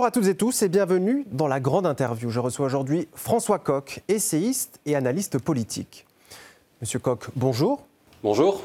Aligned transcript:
Bonjour 0.00 0.08
à 0.08 0.12
toutes 0.12 0.28
et 0.28 0.34
tous 0.34 0.62
et 0.62 0.70
bienvenue 0.70 1.26
dans 1.30 1.46
la 1.46 1.60
grande 1.60 1.84
interview. 1.84 2.30
Je 2.30 2.40
reçois 2.40 2.64
aujourd'hui 2.64 3.06
François 3.14 3.58
Coq, 3.58 4.00
essayiste 4.08 4.80
et 4.86 4.96
analyste 4.96 5.38
politique. 5.38 6.06
Monsieur 6.80 6.98
Coq, 6.98 7.26
bonjour. 7.36 7.84
Bonjour. 8.22 8.62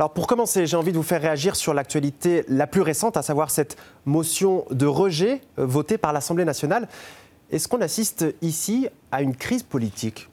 Alors 0.00 0.12
pour 0.12 0.26
commencer, 0.26 0.66
j'ai 0.66 0.76
envie 0.76 0.90
de 0.90 0.96
vous 0.96 1.04
faire 1.04 1.22
réagir 1.22 1.54
sur 1.54 1.74
l'actualité 1.74 2.44
la 2.48 2.66
plus 2.66 2.80
récente, 2.80 3.16
à 3.16 3.22
savoir 3.22 3.52
cette 3.52 3.76
motion 4.04 4.64
de 4.72 4.86
rejet 4.86 5.42
euh, 5.60 5.64
votée 5.64 5.96
par 5.96 6.12
l'Assemblée 6.12 6.44
nationale. 6.44 6.88
Est-ce 7.52 7.68
qu'on 7.68 7.80
assiste 7.80 8.24
ici 8.42 8.88
à 9.12 9.22
une 9.22 9.36
crise 9.36 9.62
politique? 9.62 10.28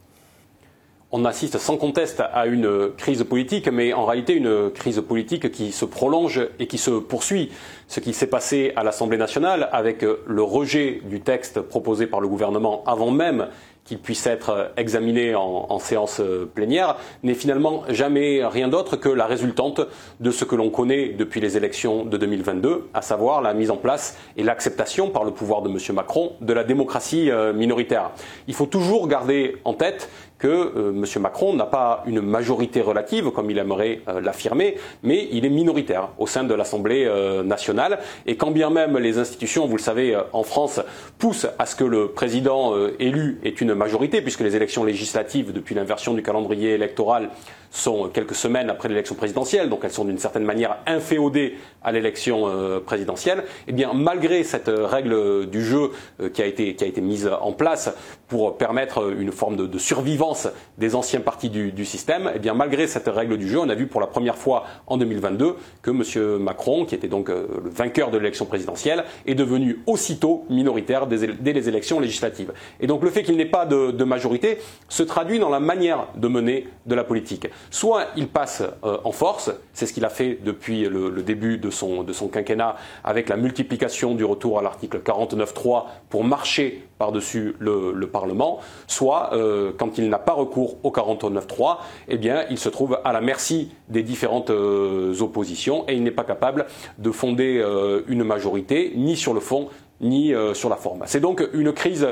On 1.12 1.26
assiste 1.26 1.58
sans 1.58 1.78
conteste 1.78 2.22
à 2.34 2.46
une 2.46 2.92
crise 2.96 3.24
politique, 3.24 3.68
mais 3.68 3.94
en 3.94 4.06
réalité 4.06 4.34
une 4.34 4.72
crise 4.72 5.02
politique 5.02 5.52
qui 5.52 5.72
se 5.72 5.86
prolonge 5.86 6.42
et 6.60 6.68
qui 6.68 6.78
se 6.78 6.92
poursuit. 6.92 7.52
Ce 7.88 8.00
qui 8.00 8.14
s'est 8.14 8.28
passé 8.28 8.72
à 8.78 8.84
l'Assemblée 8.84 9.18
nationale 9.18 9.68
avec 9.74 10.04
le 10.04 10.44
rejet 10.44 11.02
du 11.04 11.20
texte 11.20 11.62
proposé 11.62 12.08
par 12.08 12.22
le 12.22 12.30
gouvernement 12.30 12.84
avant 12.86 13.12
même 13.12 13.48
qu'il 13.84 14.00
puisse 14.00 14.26
être 14.28 14.72
examiné 14.78 15.34
en, 15.36 15.80
séance 15.80 16.22
plénière 16.54 16.98
n'est 17.24 17.34
finalement 17.34 17.84
jamais 17.90 18.46
rien 18.46 18.68
d'autre 18.68 18.96
que 18.96 19.10
la 19.10 19.26
résultante 19.26 19.82
de 20.20 20.32
ce 20.32 20.46
que 20.46 20.56
l'on 20.56 20.70
connaît 20.70 21.10
depuis 21.10 21.42
les 21.42 21.58
élections 21.58 22.06
de 22.06 22.16
2022, 22.18 22.90
à 22.94 23.02
savoir 23.02 23.42
la 23.42 23.54
mise 23.54 23.72
en 23.72 23.78
place 23.78 24.18
et 24.38 24.44
l'acceptation 24.44 25.10
par 25.10 25.24
le 25.24 25.32
pouvoir 25.32 25.64
de 25.64 25.70
M. 25.70 25.78
Macron 25.96 26.34
de 26.42 26.54
la 26.54 26.64
démocratie 26.64 27.32
euh, 27.32 27.54
minoritaire. 27.54 28.12
Il 28.48 28.54
faut 28.54 28.68
toujours 28.68 29.08
garder 29.08 29.58
en 29.66 29.74
tête 29.74 30.10
que 30.42 30.48
euh, 30.48 30.90
M. 30.90 31.22
Macron 31.22 31.54
n'a 31.54 31.68
pas 31.68 32.04
une 32.08 32.20
majorité 32.20 32.82
relative, 32.82 33.30
comme 33.30 33.52
il 33.52 33.60
aimerait 33.60 34.02
euh, 34.08 34.20
l'affirmer, 34.20 34.76
mais 35.04 35.30
il 35.32 35.46
est 35.46 35.50
minoritaire 35.50 36.10
au 36.18 36.26
sein 36.26 36.44
de 36.44 36.54
l'Assemblée 36.56 37.06
euh, 37.06 37.44
nationale. 37.44 38.00
Et 38.26 38.36
quand 38.36 38.50
bien 38.50 38.72
même 38.72 38.98
les 38.98 39.20
institutions, 39.20 39.68
vous 39.68 39.78
le 39.78 39.82
savez, 39.82 40.20
en 40.34 40.44
France, 40.44 40.82
poussent 41.20 41.48
à 41.60 41.66
ce 41.68 41.76
que 41.76 41.84
le 41.84 42.08
président 42.08 42.74
élu 43.00 43.40
ait 43.44 43.50
une 43.50 43.76
majorité, 43.76 44.22
puisque 44.22 44.40
les 44.40 44.56
élections 44.56 44.84
législatives, 44.84 45.54
depuis 45.54 45.76
l'inversion 45.76 46.16
du 46.16 46.24
calendrier 46.24 46.74
électoral, 46.74 47.30
sont 47.72 48.10
quelques 48.10 48.36
semaines 48.36 48.70
après 48.70 48.90
l'élection 48.90 49.16
présidentielle, 49.16 49.70
donc 49.70 49.82
elles 49.84 49.92
sont 49.92 50.06
d'une 50.06 50.20
certaine 50.20 50.44
manière 50.44 50.78
inféodées 50.86 51.56
à 51.82 51.92
l'élection 51.92 52.52
présidentielle, 52.86 53.40
et 53.40 53.70
eh 53.70 53.72
bien 53.72 53.92
malgré 53.94 54.44
cette 54.44 54.70
règle 54.70 55.50
du 55.50 55.64
jeu 55.64 55.92
qui, 56.34 56.42
a 56.42 56.46
été, 56.46 56.76
qui 56.76 56.84
a 56.84 56.88
été 56.88 57.02
mise 57.02 57.30
en 57.42 57.54
place 57.54 57.92
pour 58.28 58.58
permettre 58.58 59.12
une 59.18 59.32
forme 59.32 59.56
de, 59.56 59.78
survivance 59.78 60.48
des 60.78 60.96
anciens 60.96 61.22
partis 61.22 61.50
du, 61.50 61.86
système, 61.86 62.32
eh 62.36 62.40
bien 62.40 62.54
malgré 62.54 62.88
cette 62.88 63.08
règle 63.08 63.38
du 63.38 63.48
jeu, 63.48 63.60
on 63.60 63.70
a 63.70 63.76
vu 63.76 63.88
pour 63.88 64.02
la 64.02 64.08
première 64.08 64.38
fois 64.38 64.66
en 64.88 64.98
2022 64.98 65.56
que 65.82 65.92
M. 65.92 66.38
Macron, 66.38 66.86
qui 66.86 66.96
était 66.96 67.08
donc 67.08 67.30
euh, 67.30 67.48
le 67.64 67.70
vainqueur 67.70 68.12
de 68.12 68.18
l'élection 68.18 68.46
présidentielle, 68.46 69.04
est 69.26 69.36
devenu 69.36 69.80
aussitôt 69.86 70.46
minoritaire 70.50 71.08
dès, 71.08 71.18
les 71.18 71.70
élections 71.70 72.00
législatives. 72.00 72.54
Et 72.80 72.88
donc 72.88 73.04
le 73.04 73.10
fait 73.10 73.24
qu'il 73.24 73.38
n'ait 73.38 73.46
pas 73.46 73.66
de, 73.66 74.04
majorité 74.04 74.58
se 74.90 75.04
traduit 75.04 75.40
dans 75.40 75.50
la 75.50 75.60
manière 75.60 76.08
de 76.16 76.28
mener 76.28 76.68
de 76.86 76.96
la 76.96 77.04
politique. 77.04 77.48
Soit 77.70 78.08
il 78.16 78.28
passe 78.28 78.64
euh, 78.84 78.98
en 79.04 79.12
force, 79.12 79.52
c'est 79.74 79.86
ce 79.86 79.94
qu'il 79.94 80.06
a 80.06 80.10
fait 80.10 80.40
depuis 80.44 80.86
le, 80.86 81.22
début 81.22 81.58
de 81.58 81.70
son, 81.70 82.04
quinquennat 82.32 82.76
avec 83.04 83.30
la 83.30 83.38
multiplication 83.38 84.16
du 84.16 84.26
retour 84.26 84.60
à 84.60 84.62
l'article 84.62 85.00
49.3 85.00 85.86
pour 86.10 86.24
marcher 86.24 86.88
par-dessus 86.98 87.56
le, 87.60 88.08
Parlement, 88.12 88.60
soit 88.88 89.30
euh, 89.34 89.72
quand 89.78 89.98
il 89.98 90.10
n'a 90.10 90.20
pas 90.20 90.34
recours 90.34 90.76
au 90.84 90.92
49.3, 90.92 91.78
eh 92.10 92.18
bien, 92.18 92.46
il 92.50 92.58
se 92.58 92.68
trouve 92.68 93.00
à 93.06 93.14
la 93.14 93.22
merci 93.22 93.72
des 93.88 94.04
différentes 94.04 94.50
euh, 94.50 95.16
oppositions 95.22 95.86
et 95.88 95.94
il 95.94 96.04
n'est 96.04 96.12
pas 96.12 96.26
capable 96.26 96.66
de 96.98 97.12
fonder 97.12 97.64
une 98.08 98.24
majorité, 98.24 98.94
ni 98.96 99.16
sur 99.16 99.34
le 99.34 99.40
fond, 99.40 99.70
ni 100.02 100.34
sur 100.54 100.70
la 100.70 100.76
forme. 100.76 101.04
C'est 101.06 101.20
donc 101.20 101.48
une 101.54 101.72
crise 101.74 102.08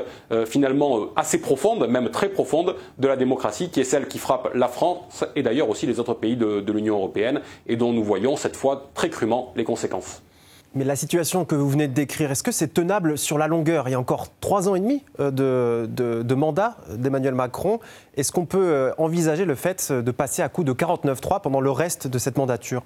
finalement 0.46 1.08
assez 1.16 1.40
profonde, 1.40 1.86
même 1.88 2.10
très 2.10 2.28
profonde, 2.28 2.76
de 2.98 3.08
la 3.08 3.16
démocratie, 3.16 3.70
qui 3.70 3.80
est 3.80 3.84
celle 3.84 4.08
qui 4.08 4.18
frappe 4.18 4.50
la 4.54 4.68
France 4.68 5.24
et 5.36 5.42
d'ailleurs 5.42 5.68
aussi 5.68 5.86
les 5.86 6.00
autres 6.00 6.14
pays 6.14 6.36
de 6.36 6.72
l'Union 6.72 6.96
européenne, 6.96 7.40
et 7.66 7.76
dont 7.76 7.92
nous 7.92 8.04
voyons 8.04 8.36
cette 8.36 8.56
fois 8.56 8.90
très 8.94 9.10
crûment 9.10 9.52
les 9.56 9.64
conséquences. 9.64 10.22
Mais 10.72 10.84
la 10.84 10.94
situation 10.94 11.44
que 11.44 11.56
vous 11.56 11.68
venez 11.68 11.88
de 11.88 11.92
décrire, 11.92 12.30
est-ce 12.30 12.44
que 12.44 12.52
c'est 12.52 12.72
tenable 12.72 13.18
sur 13.18 13.38
la 13.38 13.48
longueur? 13.48 13.88
Il 13.88 13.92
y 13.92 13.94
a 13.94 13.98
encore 13.98 14.28
trois 14.40 14.68
ans 14.68 14.76
et 14.76 14.80
demi 14.80 15.02
euh, 15.18 15.32
de, 15.88 16.34
mandat 16.34 16.76
d'Emmanuel 16.94 17.34
Macron. 17.34 17.80
Est-ce 18.16 18.30
qu'on 18.30 18.46
peut 18.46 18.70
euh, 18.70 18.92
envisager 18.96 19.44
le 19.44 19.56
fait 19.56 19.90
de 19.90 20.10
passer 20.12 20.42
à 20.42 20.48
coup 20.48 20.62
de 20.62 20.72
49-3 20.72 21.40
pendant 21.40 21.60
le 21.60 21.72
reste 21.72 22.06
de 22.06 22.18
cette 22.18 22.38
mandature? 22.38 22.84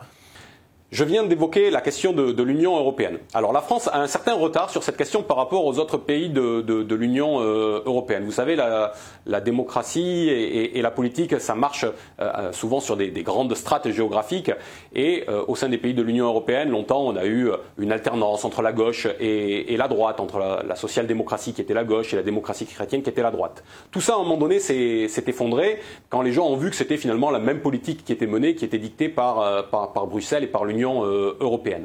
Je 0.94 1.02
viens 1.02 1.24
d'évoquer 1.24 1.70
la 1.70 1.80
question 1.80 2.12
de, 2.12 2.42
l'Union 2.44 2.76
européenne. 2.76 3.18
Alors 3.34 3.52
la 3.52 3.62
France 3.62 3.90
a 3.92 4.00
un 4.00 4.06
certain 4.06 4.34
retard 4.34 4.70
sur 4.70 4.84
cette 4.84 4.96
question 4.96 5.24
par 5.24 5.36
rapport 5.36 5.66
aux 5.66 5.80
autres 5.80 5.96
pays 5.96 6.28
de, 6.28 6.94
l'Union 6.94 7.40
euh, 7.40 7.82
européenne. 7.84 8.24
Vous 8.24 8.30
savez, 8.30 8.54
la, 8.54 9.40
démocratie 9.40 10.28
et, 10.28 10.80
la 10.80 10.92
politique, 10.92 11.40
ça 11.40 11.56
marche 11.56 11.84
euh, 12.20 12.52
souvent 12.52 12.78
sur 12.78 12.96
des, 12.96 13.10
grandes 13.24 13.56
strates 13.56 13.90
géographiques. 13.90 14.52
Et 14.94 15.24
euh, 15.28 15.42
au 15.48 15.56
sein 15.56 15.68
des 15.68 15.78
pays 15.78 15.94
de 15.94 16.02
l'Union 16.02 16.26
européenne, 16.26 16.70
longtemps, 16.70 17.04
on 17.04 17.16
a 17.16 17.26
eu 17.26 17.50
une 17.76 17.90
alternance 17.90 18.44
entre 18.44 18.62
la 18.62 18.72
gauche 18.72 19.08
et, 19.18 19.76
la 19.76 19.88
droite, 19.88 20.20
entre 20.20 20.38
la, 20.38 20.76
social-démocratie 20.76 21.54
qui 21.54 21.60
était 21.60 21.74
la 21.74 21.82
gauche 21.82 22.12
et 22.12 22.16
la 22.16 22.22
démocratie 22.22 22.66
chrétienne 22.66 23.02
qui 23.02 23.10
était 23.10 23.22
la 23.22 23.32
droite. 23.32 23.64
Tout 23.90 24.00
ça, 24.00 24.12
à 24.12 24.16
un 24.16 24.22
moment 24.22 24.36
donné, 24.36 24.60
s'est 24.60 25.24
effondré 25.26 25.80
quand 26.08 26.22
les 26.22 26.30
gens 26.30 26.46
ont 26.46 26.56
vu 26.56 26.70
que 26.70 26.76
c'était 26.76 26.98
finalement 26.98 27.32
la 27.32 27.40
même 27.40 27.62
politique 27.62 28.04
qui 28.04 28.12
était 28.12 28.28
menée, 28.28 28.54
qui 28.54 28.64
était 28.64 28.78
dictée 28.78 29.08
par, 29.08 29.68
par 29.70 30.06
Bruxelles 30.06 30.44
et 30.44 30.46
par 30.46 30.64
l'Union 30.64 30.83
euh, 30.84 31.36
européenne. 31.40 31.84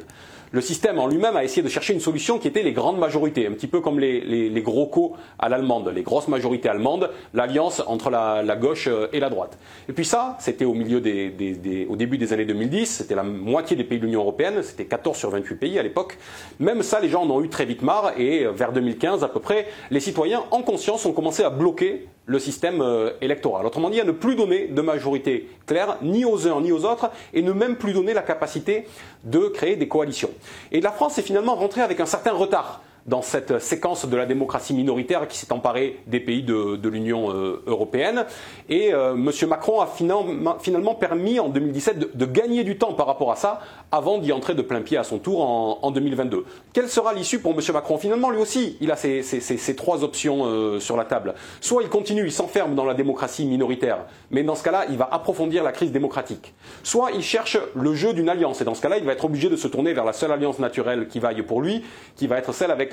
Le 0.52 0.60
système 0.60 0.98
en 0.98 1.06
lui-même 1.06 1.36
a 1.36 1.44
essayé 1.44 1.62
de 1.62 1.68
chercher 1.68 1.92
une 1.92 2.00
solution 2.00 2.40
qui 2.40 2.48
était 2.48 2.64
les 2.64 2.72
grandes 2.72 2.98
majorités, 2.98 3.46
un 3.46 3.52
petit 3.52 3.68
peu 3.68 3.80
comme 3.80 4.00
les, 4.00 4.62
gros 4.62 4.86
co 4.86 5.12
à 5.38 5.48
l'allemande, 5.48 5.92
les 5.94 6.02
grosses 6.02 6.26
majorités 6.26 6.68
allemandes, 6.68 7.08
l'alliance 7.34 7.80
entre 7.86 8.10
la, 8.10 8.56
gauche 8.56 8.88
euh, 8.88 9.06
et 9.12 9.20
la 9.20 9.30
droite. 9.30 9.56
Et 9.88 9.92
puis 9.92 10.04
ça, 10.04 10.36
c'était 10.40 10.64
au 10.64 10.74
milieu 10.74 11.00
des, 11.00 11.86
au 11.88 11.94
début 11.94 12.18
des 12.18 12.32
années 12.32 12.46
2010, 12.46 12.86
c'était 12.86 13.14
la 13.14 13.22
moitié 13.22 13.76
des 13.76 13.84
pays 13.84 14.00
de 14.00 14.06
l'Union 14.06 14.22
européenne, 14.22 14.60
c'était 14.64 14.86
14 14.86 15.16
sur 15.16 15.30
28 15.30 15.54
pays 15.54 15.78
à 15.78 15.84
l'époque. 15.84 16.18
Même 16.58 16.82
ça, 16.82 16.98
les 16.98 17.08
gens 17.08 17.22
en 17.22 17.30
ont 17.30 17.44
eu 17.44 17.48
très 17.48 17.64
vite 17.64 17.82
marre 17.82 18.14
et 18.18 18.44
euh, 18.44 18.50
vers 18.50 18.72
2015 18.72 19.22
à 19.22 19.28
peu 19.28 19.38
près, 19.38 19.68
les 19.92 20.00
citoyens 20.00 20.42
en 20.50 20.62
conscience 20.62 21.06
ont 21.06 21.12
commencé 21.12 21.44
à 21.44 21.50
bloquer 21.50 22.08
le 22.30 22.38
système 22.38 22.80
euh, 22.80 23.10
électoral. 23.20 23.66
Autrement 23.66 23.90
dit, 23.90 24.00
à 24.00 24.04
ne 24.04 24.12
plus 24.12 24.36
donner 24.36 24.68
de 24.68 24.80
majorité 24.82 25.48
claire 25.66 25.96
ni 26.00 26.24
aux 26.24 26.46
uns 26.46 26.60
ni 26.60 26.70
aux 26.70 26.84
autres 26.84 27.10
et 27.34 27.42
ne 27.42 27.50
même 27.50 27.74
plus 27.74 27.92
donner 27.92 28.14
la 28.14 28.22
capacité 28.22 28.86
de 29.24 29.48
créer 29.48 29.74
des 29.74 29.88
coalitions. 29.88 30.30
Et 30.70 30.80
la 30.80 30.92
France 30.92 31.18
est 31.18 31.22
finalement 31.22 31.56
rentrée 31.56 31.80
avec 31.80 31.98
un 31.98 32.06
certain 32.06 32.30
retard 32.30 32.82
dans 33.06 33.22
cette 33.22 33.58
séquence 33.58 34.06
de 34.06 34.16
la 34.16 34.26
démocratie 34.26 34.74
minoritaire 34.74 35.28
qui 35.28 35.38
s'est 35.38 35.52
emparée 35.52 36.00
des 36.06 36.20
pays 36.20 36.42
de, 36.42 36.88
l'Union 36.88 37.30
euh, 37.30 37.62
européenne. 37.66 38.24
Et 38.68 38.92
euh, 38.92 39.14
M. 39.14 39.30
Macron 39.48 39.80
a 39.80 39.86
finalement, 39.86 40.94
permis 40.94 41.38
en 41.38 41.48
2017 41.48 42.16
de, 42.16 42.26
gagner 42.26 42.64
du 42.64 42.78
temps 42.78 42.92
par 42.92 43.06
rapport 43.06 43.32
à 43.32 43.36
ça 43.36 43.60
avant 43.92 44.18
d'y 44.18 44.32
entrer 44.32 44.54
de 44.54 44.62
plein 44.62 44.80
pied 44.80 44.96
à 44.96 45.04
son 45.04 45.18
tour 45.18 45.42
en, 45.42 45.90
2022. 45.90 46.44
Quelle 46.72 46.88
sera 46.88 47.12
l'issue 47.14 47.40
pour 47.40 47.52
M. 47.52 47.60
Macron? 47.72 47.98
Finalement, 47.98 48.30
lui 48.30 48.40
aussi, 48.40 48.76
il 48.80 48.90
a 48.90 48.96
ces, 48.96 49.76
trois 49.76 50.04
options 50.04 50.44
euh, 50.44 50.80
sur 50.80 50.96
la 50.96 51.04
table. 51.04 51.34
Soit 51.60 51.82
il 51.82 51.88
continue, 51.88 52.24
il 52.24 52.32
s'enferme 52.32 52.74
dans 52.74 52.84
la 52.84 52.94
démocratie 52.94 53.46
minoritaire, 53.46 53.98
mais 54.30 54.42
dans 54.42 54.54
ce 54.54 54.62
cas-là, 54.62 54.86
il 54.90 54.96
va 54.96 55.08
approfondir 55.10 55.64
la 55.64 55.72
crise 55.72 55.92
démocratique. 55.92 56.54
Soit 56.82 57.10
il 57.12 57.22
cherche 57.22 57.58
le 57.74 57.94
jeu 57.94 58.12
d'une 58.12 58.28
alliance, 58.28 58.60
et 58.60 58.64
dans 58.64 58.74
ce 58.74 58.82
cas-là, 58.82 58.98
il 58.98 59.04
va 59.04 59.12
être 59.12 59.24
obligé 59.24 59.48
de 59.48 59.56
se 59.56 59.68
tourner 59.68 59.92
vers 59.92 60.04
la 60.04 60.12
seule 60.12 60.32
alliance 60.32 60.58
naturelle 60.58 61.08
qui 61.08 61.18
vaille 61.18 61.42
pour 61.42 61.60
lui, 61.60 61.82
qui 62.16 62.26
va 62.26 62.38
être 62.38 62.52
celle 62.52 62.70
avec 62.70 62.89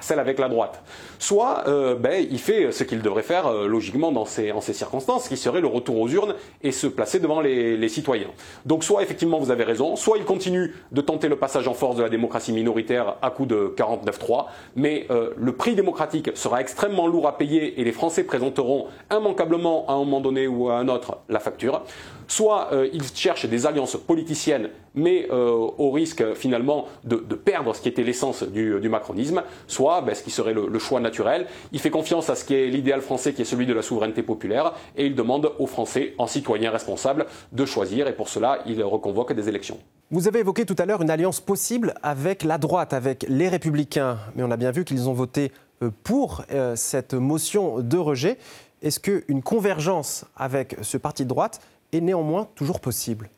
celle 0.00 0.18
avec 0.18 0.38
la 0.38 0.48
droite. 0.48 0.82
Soit 1.18 1.64
euh, 1.66 1.94
ben, 1.94 2.24
il 2.30 2.38
fait 2.38 2.72
ce 2.72 2.84
qu'il 2.84 3.02
devrait 3.02 3.22
faire 3.22 3.46
euh, 3.46 3.66
logiquement 3.66 4.12
dans 4.12 4.24
ces, 4.24 4.52
en 4.52 4.60
ces 4.60 4.72
circonstances, 4.72 5.28
qui 5.28 5.36
serait 5.36 5.60
le 5.60 5.66
retour 5.66 5.98
aux 5.98 6.08
urnes 6.08 6.34
et 6.62 6.72
se 6.72 6.86
placer 6.86 7.18
devant 7.18 7.40
les, 7.40 7.88
citoyens. 7.88 8.30
Donc 8.64 8.82
soit 8.82 9.02
effectivement 9.02 9.38
vous 9.38 9.50
avez 9.50 9.64
raison, 9.64 9.96
soit 9.96 10.18
il 10.18 10.24
continue 10.24 10.74
de 10.90 11.00
tenter 11.00 11.28
le 11.28 11.36
passage 11.36 11.68
en 11.68 11.74
force 11.74 11.96
de 11.96 12.02
la 12.02 12.08
démocratie 12.08 12.52
minoritaire 12.52 13.16
à 13.22 13.30
coup 13.30 13.46
de 13.46 13.72
49-3, 13.76 14.46
mais 14.74 15.06
euh, 15.10 15.30
le 15.36 15.52
prix 15.52 15.74
démocratique 15.76 16.30
sera 16.34 16.60
extrêmement 16.60 17.06
lourd 17.06 17.28
à 17.28 17.38
payer 17.38 17.80
et 17.80 17.84
les 17.84 17.92
Français 17.92 18.24
présenteront 18.24 18.86
immanquablement 19.10 19.86
à 19.88 19.92
un 19.92 19.98
moment 19.98 20.20
donné 20.20 20.48
ou 20.48 20.68
à 20.68 20.78
un 20.78 20.88
autre 20.88 21.18
la 21.28 21.38
facture. 21.38 21.82
Soit 22.28 22.70
il 22.92 23.02
cherche 23.14 23.46
des 23.46 23.66
alliances 23.66 23.96
politiciennes, 23.96 24.70
mais 24.94 25.28
au 25.30 25.90
risque 25.90 26.34
finalement 26.34 26.86
de, 27.04 27.16
perdre 27.34 27.74
ce 27.74 27.80
qui 27.80 27.88
était 27.88 28.02
l'essence 28.02 28.42
du, 28.42 28.80
du 28.80 28.88
macronisme 28.88 29.42
soit 29.66 30.00
ben, 30.00 30.14
ce 30.14 30.22
qui 30.22 30.30
serait 30.30 30.54
le, 30.54 30.78
choix 30.78 31.00
naturel. 31.00 31.46
Il 31.72 31.80
fait 31.80 31.90
confiance 31.90 32.30
à 32.30 32.34
ce 32.34 32.44
qui 32.44 32.54
est 32.54 32.68
l'idéal 32.68 33.00
français, 33.00 33.32
qui 33.32 33.42
est 33.42 33.46
celui 33.46 33.66
de 33.66 33.72
la 33.72 33.82
souveraineté 33.82 34.22
populaire, 34.22 34.72
et 34.96 35.06
il 35.06 35.14
demande 35.14 35.52
aux 35.58 35.66
Français, 35.66 36.14
en 36.18 36.26
citoyens 36.26 36.70
responsables, 36.70 37.26
de 37.52 37.64
choisir, 37.64 38.08
et 38.08 38.14
pour 38.14 38.28
cela, 38.28 38.60
il 38.66 38.82
reconvoque 38.82 39.32
des 39.32 39.48
élections. 39.48 39.78
Vous 40.10 40.28
avez 40.28 40.40
évoqué 40.40 40.64
tout 40.64 40.76
à 40.78 40.86
l'heure 40.86 41.02
une 41.02 41.10
alliance 41.10 41.40
possible 41.40 41.94
avec 42.02 42.44
la 42.44 42.58
droite, 42.58 42.92
avec 42.92 43.26
les 43.28 43.48
républicains, 43.48 44.18
mais 44.34 44.42
on 44.42 44.50
a 44.50 44.56
bien 44.56 44.70
vu 44.70 44.84
qu'ils 44.84 45.08
ont 45.08 45.12
voté 45.12 45.52
euh, 45.82 45.90
pour 46.04 46.44
euh, 46.52 46.76
cette 46.76 47.14
motion 47.14 47.80
de 47.80 47.98
rejet. 47.98 48.38
Est-ce 48.82 49.00
qu'une 49.00 49.42
convergence 49.42 50.24
avec 50.36 50.76
ce 50.82 50.96
parti 50.96 51.24
de 51.24 51.28
droite 51.28 51.60
est 51.92 52.00
néanmoins 52.00 52.48
toujours 52.54 52.80
possible 52.80 53.30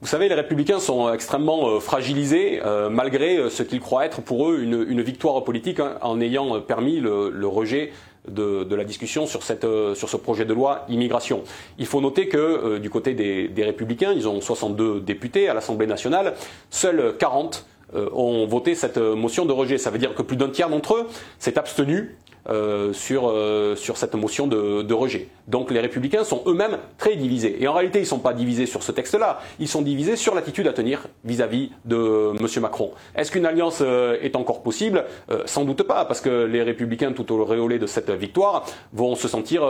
Vous 0.00 0.06
savez, 0.06 0.28
les 0.28 0.34
républicains 0.34 0.80
sont 0.80 1.12
extrêmement 1.12 1.80
fragilisés 1.80 2.60
malgré 2.90 3.50
ce 3.50 3.62
qu'ils 3.62 3.80
croient 3.80 4.06
être 4.06 4.20
pour 4.22 4.48
eux 4.48 4.60
une, 4.60 5.02
victoire 5.02 5.42
politique 5.44 5.80
hein, 5.80 5.98
en 6.02 6.20
ayant 6.20 6.60
permis 6.60 7.00
le, 7.00 7.46
rejet 7.46 7.92
de, 8.28 8.74
la 8.74 8.84
discussion 8.84 9.26
sur, 9.26 9.42
ce 9.42 10.16
projet 10.16 10.44
de 10.44 10.54
loi 10.54 10.84
immigration. 10.88 11.42
Il 11.78 11.86
faut 11.86 12.00
noter 12.00 12.28
que 12.28 12.78
du 12.78 12.90
côté 12.90 13.14
des, 13.14 13.48
des, 13.48 13.64
républicains, 13.64 14.12
ils 14.12 14.28
ont 14.28 14.40
62 14.40 15.00
députés 15.00 15.48
à 15.48 15.54
l'Assemblée 15.54 15.86
nationale, 15.86 16.34
seuls 16.70 17.16
40 17.18 17.66
ont 17.94 18.46
voté 18.46 18.74
cette 18.74 18.98
motion 18.98 19.46
de 19.46 19.52
rejet. 19.52 19.78
Ça 19.78 19.90
veut 19.90 19.98
dire 19.98 20.14
que 20.14 20.22
plus 20.22 20.36
d'un 20.36 20.48
tiers 20.48 20.68
d'entre 20.68 20.94
eux 20.94 21.08
s'est 21.38 21.58
abstenu 21.58 22.16
euh, 22.48 22.94
sur, 22.94 23.28
euh, 23.28 23.76
sur 23.76 23.98
cette 23.98 24.14
motion 24.14 24.46
de, 24.46 24.94
rejet. 24.94 25.28
Donc 25.46 25.70
les 25.70 25.80
républicains 25.80 26.24
sont 26.24 26.42
eux-mêmes 26.46 26.78
très 26.96 27.14
divisés. 27.14 27.58
Et 27.60 27.68
en 27.68 27.74
réalité, 27.74 27.98
ils 27.98 28.02
ne 28.02 28.08
sont 28.08 28.18
pas 28.18 28.32
divisés 28.32 28.64
sur 28.64 28.82
ce 28.82 28.92
texte-là, 28.92 29.40
ils 29.58 29.68
sont 29.68 29.82
divisés 29.82 30.16
sur 30.16 30.34
l'attitude 30.34 30.66
à 30.66 30.72
tenir 30.72 31.06
vis-à-vis 31.24 31.70
de 31.84 32.32
M. 32.40 32.62
Macron. 32.62 32.92
Est-ce 33.14 33.30
qu'une 33.30 33.44
alliance 33.44 33.80
euh, 33.82 34.16
est 34.22 34.36
encore 34.36 34.62
possible? 34.62 35.04
Sans 35.44 35.64
doute 35.64 35.82
pas, 35.82 36.06
parce 36.06 36.20
que 36.20 36.44
les 36.44 36.62
républicains, 36.62 37.12
tout 37.12 37.30
au 37.32 37.44
réolé 37.44 37.78
de 37.78 37.86
cette 37.86 38.10
victoire, 38.10 38.64
vont 38.92 39.14
se 39.14 39.28
sentir 39.28 39.62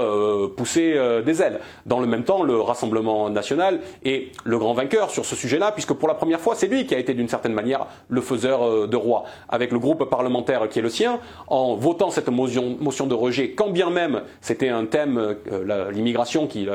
pousser 0.56 0.96
des 1.25 1.43
ailes. 1.43 1.61
Dans 1.87 2.00
le 2.00 2.06
même 2.06 2.25
temps, 2.25 2.43
le 2.43 2.61
Rassemblement 2.61 3.31
national 3.31 3.81
est 4.05 4.28
le 4.44 4.58
grand 4.58 4.75
vainqueur 4.75 5.11
sur 5.11 5.25
ce 5.25 5.37
sujet-là, 5.37 5.73
puisque 5.73 5.93
pour 5.93 6.08
la 6.08 6.14
première 6.14 6.40
fois, 6.40 6.55
c'est 6.55 6.66
lui 6.66 6.87
qui 6.87 6.94
a 6.94 6.99
été 6.99 7.14
d'une 7.14 7.28
certaine 7.28 7.52
manière 7.52 7.87
le 8.08 8.20
faiseur 8.20 8.88
de 8.88 8.96
roi. 8.96 9.25
Avec 9.49 9.73
le 9.73 9.78
groupe 9.78 10.08
parlementaire 10.08 10.69
qui 10.69 10.78
est 10.78 10.82
le 10.82 10.90
sien, 10.90 11.20
en 11.49 11.75
votant 11.75 12.11
cette 12.11 12.28
motion 12.28 12.61
motion, 12.78 13.06
de 13.06 13.14
rejet, 13.14 13.52
quand 13.52 13.70
bien 13.70 13.90
même 13.90 14.22
c'était 14.40 14.69
un 14.69 14.84
thème, 14.84 15.19
euh, 15.19 15.90
l'immigration, 15.90 16.46
qui, 16.46 16.67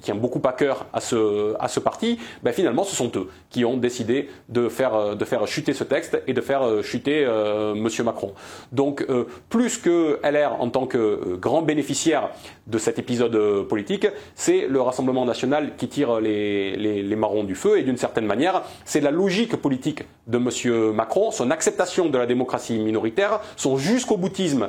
tient 0.00 0.14
beaucoup 0.14 0.40
à 0.44 0.52
cœur 0.52 0.86
à 0.92 1.00
ce, 1.00 1.54
à 1.60 1.68
ce 1.68 1.80
parti, 1.80 2.18
ben 2.42 2.52
finalement 2.52 2.84
ce 2.84 2.94
sont 2.94 3.10
eux 3.16 3.28
qui 3.50 3.64
ont 3.64 3.76
décidé 3.76 4.28
de 4.48 4.68
faire, 4.68 4.94
euh, 4.94 5.14
de 5.14 5.24
faire 5.24 5.46
chuter 5.46 5.72
ce 5.72 5.84
texte 5.84 6.20
et 6.26 6.32
de 6.32 6.40
faire 6.40 6.62
euh, 6.62 6.82
chuter 6.82 7.22
M. 7.22 7.88
Macron. 8.04 8.32
Donc 8.72 9.06
plus 9.48 9.78
que 9.78 10.18
LR 10.22 10.60
en 10.60 10.68
tant 10.68 10.86
que 10.86 11.36
grand 11.36 11.62
bénéficiaire 11.62 12.30
de 12.66 12.78
cet 12.78 12.98
épisode 12.98 13.66
politique, 13.68 14.06
c'est 14.34 14.66
le 14.68 14.80
Rassemblement 14.80 15.24
national 15.24 15.76
qui 15.76 15.88
tire 15.88 16.20
les, 16.20 16.76
les 16.76 17.16
marrons 17.16 17.44
du 17.44 17.54
feu 17.54 17.78
et 17.78 17.82
d'une 17.82 17.96
certaine 17.96 18.26
manière, 18.26 18.62
c'est 18.84 19.00
la 19.00 19.10
logique 19.10 19.56
politique 19.56 20.02
de 20.26 20.38
M. 20.38 20.92
Macron, 20.92 21.30
son 21.30 21.50
acceptation 21.50 22.08
de 22.08 22.18
la 22.18 22.26
démocratie 22.26 22.78
minoritaire, 22.78 23.40
son 23.56 23.76
jusqu'au 23.76 24.16
boutisme 24.16 24.68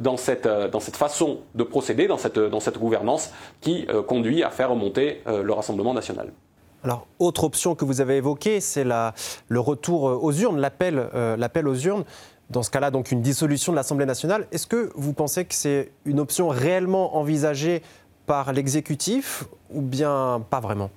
dans 0.00 0.16
cette, 0.16 0.46
euh, 0.46 0.68
dans 0.68 0.80
cette 0.80 0.96
façon 0.96 1.40
de 1.54 1.64
procéder, 1.64 2.06
dans 2.06 2.18
cette, 2.18 2.38
dans 2.38 2.60
cette 2.60 2.78
gouvernance 2.78 3.30
qui 3.60 3.86
euh, 3.88 4.02
conduit 4.02 4.42
à 4.42 4.50
faire 4.50 4.70
remonter 4.70 5.22
euh, 5.26 5.42
le 5.42 5.52
Rassemblement 5.52 5.94
national. 5.94 6.32
Alors, 6.84 7.06
autre 7.18 7.44
option 7.44 7.74
que 7.74 7.84
vous 7.84 8.00
avez 8.00 8.16
évoquée, 8.16 8.60
c'est 8.60 8.84
le 8.84 9.60
retour 9.60 10.04
aux 10.04 10.32
urnes, 10.32 10.60
l'appel 10.60 11.68
aux 11.68 11.74
urnes. 11.74 12.04
Dans 12.48 12.62
ce 12.62 12.70
cas-là, 12.70 12.92
donc 12.92 13.10
une 13.10 13.22
dissolution 13.22 13.72
de 13.72 13.76
l'Assemblée 13.76 14.06
nationale. 14.06 14.46
Est-ce 14.52 14.68
que 14.68 14.92
vous 14.94 15.12
pensez 15.12 15.46
que 15.46 15.54
c'est 15.54 15.90
une 16.04 16.20
option 16.20 16.46
réellement 16.46 17.16
envisagée 17.16 17.82
par 18.26 18.52
l'exécutif 18.52 19.44
ou 19.70 19.80
bien 19.80 20.44
pas 20.48 20.60
vraiment? 20.60 20.90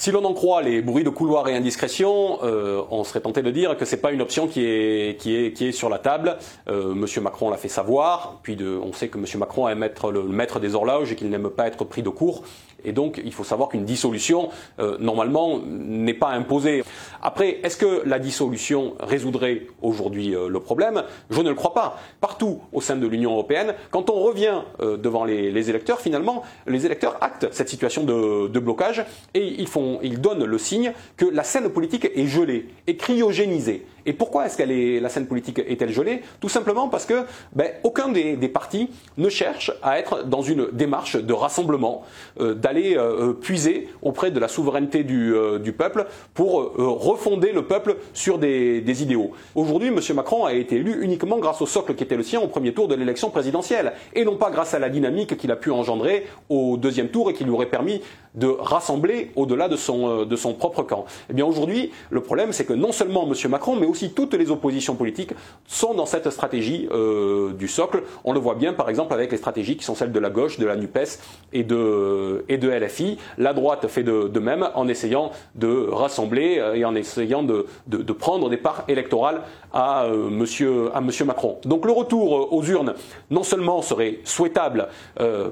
Si 0.00 0.10
l'on 0.10 0.24
en 0.24 0.32
croit 0.32 0.62
les 0.62 0.80
bruits 0.80 1.04
de 1.04 1.10
couloir 1.10 1.46
et 1.48 1.54
indiscrétions, 1.54 2.38
euh, 2.42 2.82
on 2.90 3.04
serait 3.04 3.20
tenté 3.20 3.42
de 3.42 3.50
dire 3.50 3.76
que 3.76 3.84
ce 3.84 3.94
n'est 3.94 4.00
pas 4.00 4.12
une 4.12 4.22
option 4.22 4.48
qui 4.48 4.64
est, 4.64 5.20
qui 5.20 5.36
est, 5.36 5.52
qui 5.52 5.66
est 5.66 5.72
sur 5.72 5.90
la 5.90 5.98
table. 5.98 6.38
Euh, 6.70 6.94
Monsieur 6.94 7.20
Macron 7.20 7.50
l'a 7.50 7.58
fait 7.58 7.68
savoir, 7.68 8.38
puis 8.42 8.56
on 8.82 8.94
sait 8.94 9.08
que 9.08 9.18
Monsieur 9.18 9.38
Macron 9.38 9.68
aime 9.68 9.82
être 9.82 10.10
le 10.10 10.22
maître 10.22 10.58
des 10.58 10.74
horloges 10.74 11.12
et 11.12 11.16
qu'il 11.16 11.28
n'aime 11.28 11.50
pas 11.50 11.66
être 11.66 11.84
pris 11.84 12.02
de 12.02 12.08
court. 12.08 12.44
Et 12.84 12.92
donc, 12.92 13.20
il 13.24 13.32
faut 13.32 13.44
savoir 13.44 13.68
qu'une 13.68 13.84
dissolution, 13.84 14.48
euh, 14.78 14.96
normalement, 14.98 15.60
n'est 15.64 16.14
pas 16.14 16.28
imposée. 16.28 16.82
Après, 17.22 17.58
est-ce 17.62 17.76
que 17.76 18.02
la 18.06 18.18
dissolution 18.18 18.94
résoudrait 19.00 19.62
aujourd'hui 19.82 20.34
euh, 20.34 20.48
le 20.48 20.60
problème? 20.60 21.02
Je 21.30 21.40
ne 21.40 21.48
le 21.48 21.54
crois 21.54 21.74
pas. 21.74 21.98
Partout 22.20 22.60
au 22.72 22.80
sein 22.80 22.96
de 22.96 23.06
l'Union 23.06 23.32
européenne, 23.32 23.74
quand 23.90 24.10
on 24.10 24.20
revient 24.20 24.62
euh, 24.80 24.96
devant 24.96 25.24
les, 25.24 25.70
électeurs, 25.70 26.00
finalement, 26.00 26.42
les 26.66 26.86
électeurs 26.86 27.18
actent 27.20 27.48
cette 27.52 27.68
situation 27.68 28.04
de, 28.04 28.58
blocage 28.60 29.04
et 29.32 29.46
ils, 29.58 29.66
font, 29.66 29.98
ils 30.02 30.20
donnent 30.20 30.44
le 30.44 30.58
signe 30.58 30.92
que 31.16 31.24
la 31.24 31.44
scène 31.44 31.70
politique 31.70 32.10
est 32.14 32.26
gelée, 32.26 32.68
est 32.86 32.96
cryogénisée. 32.96 33.86
Et 34.06 34.12
pourquoi 34.12 34.46
est-ce 34.46 34.60
est, 34.62 35.00
la 35.00 35.08
scène 35.08 35.26
politique 35.26 35.58
est-elle 35.58 35.92
gelée? 35.92 36.22
Tout 36.40 36.48
simplement 36.48 36.88
parce 36.88 37.06
que 37.06 37.24
ben, 37.52 37.70
aucun 37.84 38.08
des, 38.08 38.36
des, 38.36 38.48
partis 38.48 38.90
ne 39.16 39.28
cherche 39.28 39.72
à 39.82 39.98
être 39.98 40.24
dans 40.24 40.42
une 40.42 40.68
démarche 40.72 41.16
de 41.16 41.32
rassemblement, 41.32 42.02
euh, 42.40 42.54
d'aller 42.70 42.96
euh, 42.96 43.32
puiser 43.32 43.88
auprès 44.00 44.30
de 44.30 44.38
la 44.38 44.46
souveraineté 44.46 45.02
du, 45.02 45.34
euh, 45.34 45.58
peuple 45.76 46.06
pour 46.34 46.60
euh, 46.60 46.72
refonder 46.78 47.52
le 47.52 47.62
peuple 47.62 47.96
sur 48.12 48.38
des, 48.38 49.02
idéaux. 49.02 49.32
Aujourd'hui, 49.54 49.88
M. 49.88 49.98
Macron 50.14 50.44
a 50.44 50.52
été 50.52 50.76
élu 50.76 51.02
uniquement 51.02 51.38
grâce 51.38 51.62
au 51.62 51.66
socle 51.66 51.94
qui 51.94 52.04
était 52.04 52.16
le 52.16 52.22
sien 52.22 52.40
au 52.40 52.48
premier 52.48 52.74
tour 52.74 52.86
de 52.88 52.94
l'élection 52.94 53.30
présidentielle, 53.30 53.92
et 54.14 54.24
non 54.24 54.36
pas 54.36 54.50
grâce 54.50 54.74
à 54.74 54.78
la 54.78 54.88
dynamique 54.88 55.36
qu'il 55.36 55.50
a 55.50 55.56
pu 55.56 55.70
engendrer 55.70 56.26
au 56.48 56.76
deuxième 56.76 57.08
tour 57.08 57.30
et 57.30 57.34
qui 57.34 57.44
lui 57.44 57.52
aurait 57.52 57.66
permis 57.66 58.02
de 58.34 58.46
rassembler 58.46 59.30
au-delà 59.36 59.68
de 59.68 59.76
son, 59.76 60.24
de 60.24 60.36
son 60.36 60.54
propre 60.54 60.82
camp. 60.82 61.04
Eh 61.30 61.32
bien 61.32 61.46
aujourd'hui, 61.46 61.90
le 62.10 62.20
problème 62.20 62.52
c'est 62.52 62.64
que 62.64 62.72
non 62.72 62.92
seulement 62.92 63.26
M. 63.26 63.50
Macron, 63.50 63.76
mais 63.76 63.86
aussi 63.86 64.12
toutes 64.12 64.34
les 64.34 64.50
oppositions 64.50 64.94
politiques 64.94 65.32
sont 65.66 65.94
dans 65.94 66.06
cette 66.06 66.30
stratégie 66.30 66.88
euh, 66.92 67.52
du 67.52 67.68
socle. 67.68 68.02
On 68.24 68.32
le 68.32 68.40
voit 68.40 68.54
bien 68.54 68.72
par 68.72 68.88
exemple 68.88 69.14
avec 69.14 69.32
les 69.32 69.38
stratégies 69.38 69.76
qui 69.76 69.84
sont 69.84 69.94
celles 69.94 70.12
de 70.12 70.20
la 70.20 70.30
gauche, 70.30 70.58
de 70.58 70.66
la 70.66 70.76
NUPES 70.76 71.18
et 71.52 71.64
de, 71.64 72.44
et 72.48 72.58
de 72.58 72.59
LFI. 72.68 73.18
La 73.38 73.52
droite 73.52 73.86
fait 73.88 74.02
de, 74.02 74.38
même 74.38 74.68
en 74.74 74.88
essayant 74.88 75.30
de 75.54 75.88
rassembler 75.90 76.58
euh, 76.58 76.74
et 76.74 76.84
en 76.84 76.94
essayant 76.94 77.42
de, 77.42 77.66
de, 77.86 78.12
prendre 78.12 78.50
des 78.50 78.56
parts 78.56 78.84
électorales 78.88 79.42
à, 79.72 80.04
euh, 80.04 80.28
monsieur, 80.28 80.90
à 80.94 81.00
monsieur 81.00 81.24
Macron. 81.24 81.58
Donc 81.64 81.86
le 81.86 81.92
retour 81.92 82.52
aux 82.52 82.64
urnes 82.64 82.94
non 83.30 83.42
seulement 83.42 83.82
serait 83.82 84.18
souhaitable 84.24 84.88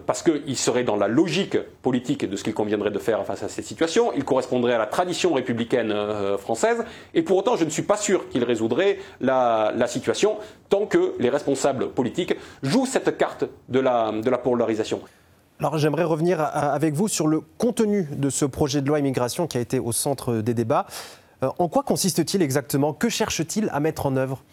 parce 0.06 0.22
qu'il 0.22 0.56
serait 0.56 0.84
dans 0.84 0.96
la 0.96 1.08
logique 1.08 1.56
politique 1.82 2.28
de 2.28 2.36
ce 2.36 2.44
qu'il 2.44 2.54
conviendrait 2.54 2.90
de 2.90 2.98
faire 2.98 3.24
face 3.24 3.42
à 3.42 3.48
cette 3.48 3.64
situation, 3.64 4.12
il 4.16 4.24
correspondrait 4.24 4.74
à 4.74 4.78
la 4.78 4.86
tradition 4.86 5.32
républicaine 5.32 5.94
française 6.38 6.84
et 7.14 7.22
pour 7.22 7.36
autant 7.36 7.56
je 7.56 7.64
ne 7.64 7.70
suis 7.70 7.82
pas 7.82 7.96
sûr 7.96 8.28
qu'il 8.28 8.44
résoudrait 8.44 8.98
la, 9.20 9.86
situation 9.86 10.36
tant 10.68 10.86
que 10.86 11.14
les 11.18 11.30
responsables 11.30 11.88
politiques 11.90 12.34
jouent 12.62 12.86
cette 12.86 13.16
carte 13.16 13.44
de 13.68 13.80
la, 13.80 14.12
de 14.12 14.30
la 14.30 14.38
polarisation. 14.38 15.00
Alors 15.60 15.76
j'aimerais 15.76 16.04
revenir 16.04 16.40
avec 16.40 16.94
vous 16.94 17.08
sur 17.08 17.26
le 17.26 17.40
contenu 17.40 18.08
de 18.12 18.30
ce 18.30 18.44
projet 18.44 18.80
de 18.80 18.86
loi 18.86 19.00
immigration 19.00 19.48
qui 19.48 19.58
a 19.58 19.60
été 19.60 19.80
au 19.80 19.90
centre 19.90 20.34
des 20.34 20.54
débats. 20.54 20.86
Euh, 21.42 21.48
en 21.58 21.66
quoi 21.66 21.82
consiste-t-il 21.82 22.42
exactement? 22.42 22.92
Que 22.92 23.08
cherche-t-il 23.08 23.68
à 23.72 23.80
mettre 23.80 24.06
en 24.06 24.16
œuvre? 24.16 24.44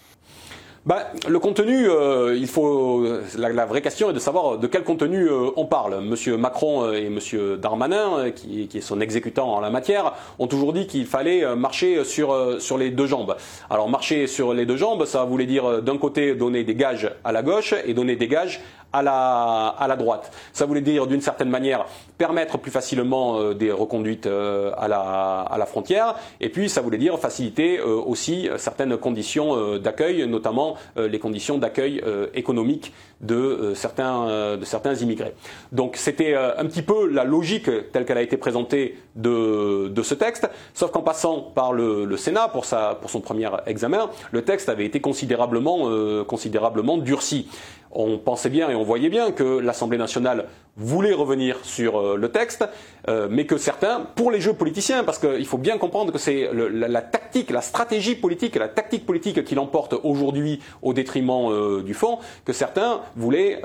Bah, 0.86 1.08
le 1.28 1.40
contenu, 1.40 1.90
euh, 1.90 2.36
il 2.38 2.46
faut 2.46 3.04
la, 3.40 3.66
vraie 3.66 3.82
question 3.82 4.12
est 4.12 4.14
de 4.14 4.20
savoir 4.20 4.60
de 4.60 4.68
quel 4.68 4.84
contenu 4.84 5.28
euh, 5.28 5.50
on 5.56 5.66
parle. 5.66 6.00
Monsieur 6.02 6.38
Macron 6.38 6.84
euh, 6.84 6.94
et 6.94 7.10
Monsieur 7.10 7.58
Darmanin, 7.58 8.30
qui, 8.30 8.68
qui, 8.68 8.78
est 8.78 8.82
son 8.82 9.02
exécutant 9.02 9.52
en 9.52 9.60
la 9.62 9.72
matière, 9.72 10.14
ont 10.38 10.46
toujours 10.46 10.74
dit 10.74 10.86
qu'il 10.86 11.08
fallait 11.08 11.56
marcher 11.56 12.04
sur 12.04 12.62
sur 12.62 12.78
les 12.78 12.92
deux 12.92 13.08
jambes. 13.08 13.36
Alors 13.72 13.90
marcher 13.90 14.28
sur 14.28 14.54
les 14.54 14.68
deux 14.68 14.78
jambes, 14.78 15.06
ça 15.06 15.24
voulait 15.24 15.48
dire 15.48 15.82
d'un 15.82 15.98
côté 15.98 16.36
donner 16.36 16.64
des 16.64 16.76
gages 16.76 17.10
à 17.24 17.32
la 17.32 17.42
gauche 17.42 17.74
et 17.88 17.96
donner 17.96 18.16
des 18.16 18.28
gages 18.28 18.62
à 18.96 19.02
la, 19.02 19.75
à 19.78 19.88
la 19.88 19.96
droite. 19.98 20.32
Ça 20.54 20.66
voulait 20.66 20.82
dire 20.82 21.06
d'une 21.06 21.22
certaine 21.22 21.50
manière 21.50 21.86
permettre 22.18 22.58
plus 22.58 22.72
facilement 22.72 23.40
euh, 23.40 23.54
des 23.54 23.72
reconduites 23.72 24.25
euh, 24.25 24.72
à, 24.78 24.88
la, 24.88 25.02
à 25.42 25.58
la 25.58 25.66
frontière 25.66 26.16
et 26.40 26.48
puis 26.50 26.70
ça 26.70 26.82
voulait 26.82 26.98
dire 26.98 27.20
faciliter 27.20 27.78
euh, 27.80 27.96
aussi 27.96 28.50
certaines 28.58 28.96
conditions 28.98 29.78
d'accueil, 29.78 30.28
notamment 30.28 30.75
les 30.96 31.20
conditions 31.20 31.58
d'accueil 31.58 32.02
économique 32.34 32.94
de, 33.22 33.74
certains, 33.75 34.58
de 34.58 34.66
certains 34.66 34.94
immigrés. 34.96 35.34
Donc 35.72 35.96
c'était 35.98 36.36
un 36.36 36.66
petit 36.66 36.82
peu 36.82 37.10
la 37.10 37.24
logique 37.24 37.70
telle 37.92 38.06
qu'elle 38.06 38.18
a 38.18 38.22
été 38.22 38.38
présentée 38.38 38.98
de, 39.16 39.88
de 39.88 40.04
ce 40.04 40.14
texte, 40.14 40.48
sauf 40.74 40.92
qu'en 40.92 41.02
passant 41.02 41.42
par 41.42 41.74
le, 41.74 42.06
le, 42.06 42.18
Sénat 42.18 42.48
pour, 42.50 42.66
sa, 42.66 42.96
pour 42.96 43.10
son 43.10 43.22
premier 43.22 43.50
examen, 43.66 44.10
le 44.32 44.44
texte 44.44 44.70
avait 44.70 44.86
été 44.86 45.00
considérablement, 45.02 45.90
considérablement 46.25 46.98
durci 46.98 47.48
on 47.96 48.18
pensait 48.18 48.50
bien 48.50 48.70
et 48.70 48.75
on 48.75 48.84
voyait 48.84 49.10
bien 49.10 49.32
que 49.32 49.60
l'Assemblée 49.60 49.98
nationale 49.98 50.46
voulait 50.78 51.14
revenir 51.14 51.58
sur 51.64 51.98
euh, 51.98 52.18
le 52.18 52.30
texte, 52.30 52.66
euh, 53.08 53.28
mais 53.30 53.46
que 53.46 53.58
certains, 53.58 54.02
pour 54.16 54.32
les 54.32 54.42
jeux 54.42 54.54
politiciens, 54.54 55.04
parce 55.04 55.20
qu'il 55.20 55.46
faut 55.46 55.58
bien 55.58 55.78
comprendre 55.78 56.12
que 56.12 56.18
c'est 56.18 56.50
la, 56.54 57.02
tactique, 57.02 57.50
la 57.50 57.62
stratégie 57.62 58.16
politique, 58.16 58.56
la 58.56 58.68
tactique 58.68 59.06
politique 59.06 59.44
qui 59.46 59.56
l'emporte 59.56 59.96
aujourd'hui 60.04 60.60
au 60.82 60.94
détriment 60.94 61.52
euh, 61.52 61.82
du 61.82 61.94
fond, 61.94 62.20
que 62.44 62.52
certains 62.54 63.02
voulaient 63.16 63.62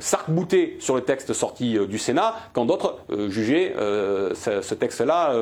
s'arc-bouter 0.00 0.76
sur 0.78 0.94
le 0.94 1.00
texte 1.02 1.32
sorti 1.32 1.78
du 1.86 1.98
Sénat, 1.98 2.34
quand 2.52 2.64
d'autres 2.64 2.98
jugeaient 3.28 3.74
ce, 3.78 4.60
ce 4.62 4.74
texte-là 4.74 5.34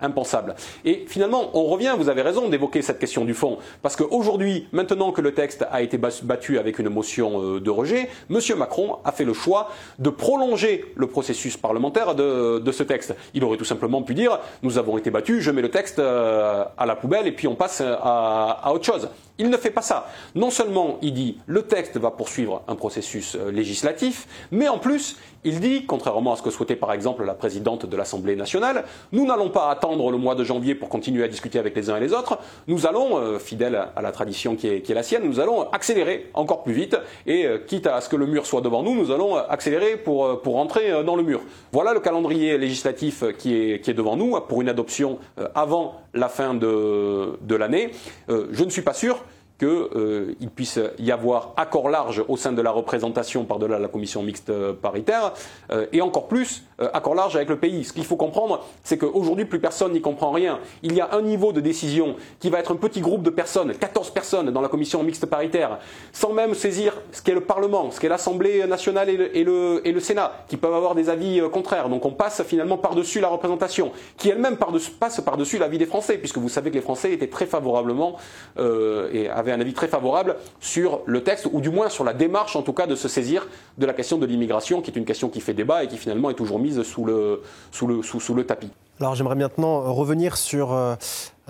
impensable. 0.00 0.54
Et 0.84 1.04
finalement, 1.06 1.50
on 1.54 1.64
revient, 1.64 1.94
vous 1.98 2.08
avez 2.08 2.22
raison 2.22 2.48
d'évoquer 2.48 2.82
cette 2.82 2.98
question 2.98 3.24
du 3.24 3.34
fond, 3.34 3.58
parce 3.82 3.96
qu'aujourd'hui, 3.96 4.68
maintenant 4.72 5.12
que 5.12 5.20
le 5.20 5.32
texte 5.32 5.66
a 5.70 5.82
été 5.82 5.98
battu 5.98 6.58
avec 6.58 6.78
une 6.78 6.88
motion 6.88 7.40
de 7.60 7.70
rejet, 7.70 8.08
M. 8.30 8.38
Macron 8.56 8.98
a 9.04 9.12
fait 9.12 9.24
le 9.24 9.32
choix 9.32 9.70
de 9.98 10.10
prolonger 10.10 10.92
le 10.96 11.06
processus 11.06 11.56
parlementaire 11.56 12.14
de, 12.14 12.72
ce 12.72 12.82
texte. 12.82 13.14
Il 13.34 13.44
aurait 13.44 13.56
tout 13.56 13.64
simplement 13.64 14.02
pu 14.02 14.14
dire 14.14 14.38
nous 14.62 14.78
avons 14.78 14.98
été 14.98 15.10
battus, 15.10 15.42
je 15.42 15.50
mets 15.50 15.62
le 15.62 15.70
texte 15.70 15.98
euh, 15.98 16.64
à 16.76 16.86
la 16.86 16.96
poubelle 16.96 17.26
et 17.26 17.32
puis 17.32 17.48
on 17.48 17.54
passe 17.54 17.80
à 17.80 18.72
autre 18.72 18.84
chose. 18.84 19.08
Il 19.40 19.50
ne 19.50 19.56
fait 19.56 19.70
pas 19.70 19.82
ça. 19.82 20.08
Non 20.34 20.50
seulement 20.50 20.98
il 21.00 21.14
dit 21.14 21.38
le 21.46 21.62
texte 21.62 21.96
va 21.96 22.10
poursuivre 22.10 22.62
un 22.66 22.74
processus 22.74 23.36
euh, 23.36 23.52
législatif, 23.52 24.26
mais 24.50 24.68
en 24.68 24.78
plus 24.78 25.16
il 25.44 25.60
dit, 25.60 25.86
contrairement 25.86 26.32
à 26.32 26.36
ce 26.36 26.42
que 26.42 26.50
souhaitait 26.50 26.74
par 26.74 26.92
exemple 26.92 27.24
la 27.24 27.34
présidente 27.34 27.86
de 27.86 27.96
l'Assemblée 27.96 28.34
nationale, 28.34 28.84
nous 29.12 29.24
n'allons 29.24 29.50
pas 29.50 29.70
attendre 29.70 30.10
le 30.10 30.18
mois 30.18 30.34
de 30.34 30.42
janvier 30.42 30.74
pour 30.74 30.88
continuer 30.88 31.22
à 31.22 31.28
discuter 31.28 31.60
avec 31.60 31.76
les 31.76 31.90
uns 31.90 31.96
et 31.96 32.00
les 32.00 32.12
autres, 32.12 32.38
nous 32.66 32.86
allons, 32.86 33.18
euh, 33.18 33.38
fidèles 33.38 33.88
à 33.94 34.02
la 34.02 34.10
tradition 34.10 34.56
qui 34.56 34.66
est, 34.66 34.88
la 34.88 35.04
sienne, 35.04 35.22
nous 35.24 35.38
allons 35.38 35.70
accélérer 35.70 36.30
encore 36.34 36.64
plus 36.64 36.72
vite 36.72 36.96
et 37.28 37.46
euh, 37.46 37.58
quitte 37.58 37.86
à 37.86 38.00
ce 38.00 38.08
que 38.08 38.16
le 38.16 38.26
mur 38.26 38.46
soit 38.46 38.60
devant 38.60 38.82
nous, 38.82 38.94
nous 38.96 39.12
allons 39.12 39.36
accélérer 39.36 39.96
pour, 39.96 40.42
pour 40.42 40.54
rentrer 40.54 41.04
dans 41.04 41.14
le 41.14 41.22
mur. 41.22 41.40
Voilà 41.70 41.94
le 41.94 42.00
calendrier 42.00 42.58
législatif 42.58 43.22
qui 43.38 43.54
est, 43.54 43.80
qui 43.80 43.90
est 43.90 43.94
devant 43.94 44.16
nous 44.16 44.38
pour 44.48 44.60
une 44.62 44.68
adoption 44.68 45.18
avant 45.54 46.00
la 46.14 46.28
fin 46.28 46.54
de, 46.54 47.38
de 47.40 47.54
l'année. 47.54 47.90
je 48.28 48.64
ne 48.64 48.70
suis 48.70 48.82
pas 48.82 48.94
sûr 48.94 49.22
qu'il 49.58 49.68
euh, 49.68 50.34
puisse 50.54 50.78
y 50.98 51.10
avoir 51.10 51.52
accord 51.56 51.88
large 51.88 52.24
au 52.28 52.36
sein 52.36 52.52
de 52.52 52.62
la 52.62 52.70
représentation 52.70 53.44
par-delà 53.44 53.78
la 53.78 53.88
commission 53.88 54.22
mixte 54.22 54.52
paritaire, 54.74 55.32
euh, 55.70 55.86
et 55.92 56.00
encore 56.00 56.28
plus 56.28 56.62
euh, 56.80 56.88
accord 56.94 57.16
large 57.16 57.34
avec 57.34 57.48
le 57.48 57.56
pays. 57.56 57.84
Ce 57.84 57.92
qu'il 57.92 58.04
faut 58.04 58.16
comprendre, 58.16 58.64
c'est 58.84 58.98
qu'aujourd'hui, 58.98 59.46
plus 59.46 59.58
personne 59.58 59.92
n'y 59.92 60.00
comprend 60.00 60.30
rien. 60.30 60.60
Il 60.82 60.94
y 60.94 61.00
a 61.00 61.08
un 61.12 61.22
niveau 61.22 61.52
de 61.52 61.60
décision 61.60 62.14
qui 62.38 62.50
va 62.50 62.60
être 62.60 62.70
un 62.70 62.76
petit 62.76 63.00
groupe 63.00 63.22
de 63.22 63.30
personnes, 63.30 63.74
14 63.74 64.10
personnes 64.10 64.50
dans 64.50 64.60
la 64.60 64.68
commission 64.68 65.02
mixte 65.02 65.26
paritaire, 65.26 65.78
sans 66.12 66.32
même 66.32 66.54
saisir 66.54 66.94
ce 67.10 67.20
qu'est 67.20 67.34
le 67.34 67.40
Parlement, 67.40 67.90
ce 67.90 67.98
qu'est 67.98 68.08
l'Assemblée 68.08 68.64
nationale 68.66 69.08
et 69.10 69.16
le, 69.42 69.86
et, 69.86 69.92
le, 69.92 70.00
Sénat, 70.00 70.32
qui 70.46 70.56
peuvent 70.56 70.74
avoir 70.74 70.94
des 70.94 71.10
avis 71.10 71.40
contraires. 71.52 71.88
Donc 71.88 72.04
on 72.04 72.12
passe 72.12 72.42
finalement 72.44 72.78
par-dessus 72.78 73.20
la 73.20 73.28
représentation, 73.28 73.90
qui 74.16 74.28
elle-même 74.28 74.56
passe 75.00 75.20
par-dessus 75.20 75.58
l'avis 75.58 75.78
des 75.78 75.86
Français, 75.86 76.18
puisque 76.18 76.38
vous 76.38 76.48
savez 76.48 76.70
que 76.70 76.76
les 76.76 76.80
Français 76.80 77.12
étaient 77.12 77.26
très 77.28 77.46
favorablement 77.46 78.16
et 78.56 79.28
avaient 79.48 79.56
un 79.56 79.60
avis 79.60 79.74
très 79.74 79.88
favorable 79.88 80.36
sur 80.60 81.00
le 81.06 81.22
texte, 81.22 81.48
ou 81.50 81.60
du 81.60 81.70
moins 81.70 81.88
sur 81.88 82.04
la 82.04 82.12
démarche 82.12 82.56
en 82.56 82.62
tout 82.62 82.72
cas 82.72 82.86
de 82.86 82.94
se 82.94 83.08
saisir 83.08 83.46
de 83.78 83.86
la 83.86 83.92
question 83.92 84.18
de 84.18 84.26
l'immigration, 84.26 84.82
qui 84.82 84.90
est 84.90 84.96
une 84.96 85.04
question 85.04 85.28
qui 85.28 85.40
fait 85.40 85.54
débat 85.54 85.84
et 85.84 85.88
qui 85.88 85.96
finalement 85.96 86.30
est 86.30 86.34
toujours 86.34 86.58
mise 86.58 86.82
sous 86.82 87.04
le, 87.04 87.42
sous 87.72 87.86
le, 87.86 88.02
sous, 88.02 88.34
le 88.34 88.44
tapis. 88.44 88.70
Alors 89.00 89.14
j'aimerais 89.14 89.34
maintenant 89.34 89.92
revenir 89.92 90.36
sur 90.36 90.72
euh, 90.72 90.94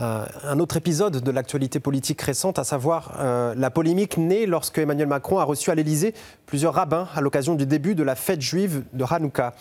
euh, 0.00 0.25
un 0.45 0.59
autre 0.59 0.76
épisode 0.76 1.23
de 1.23 1.31
l'actualité 1.31 1.81
politique 1.81 2.21
récente, 2.23 2.59
à 2.59 2.64
savoir 2.64 3.17
euh, 3.21 3.55
la 3.57 3.71
polémique 3.71 4.17
née 4.17 4.47
lorsque 4.47 4.78
Emmanuel 4.78 5.09
Macron 5.09 5.38
a 5.38 5.45
reçu 5.45 5.71
à 5.71 5.75
l'Élysée 5.75 6.14
plusieurs 6.47 6.75
rabbins 6.75 7.09
à 7.14 7.21
l'occasion 7.21 7.55
du 7.55 7.67
début 7.67 7.95
de 7.95 8.02
la 8.02 8.14
fête 8.14 8.40
juive 8.40 8.83
de 8.93 9.05
Hanouka. 9.09 9.55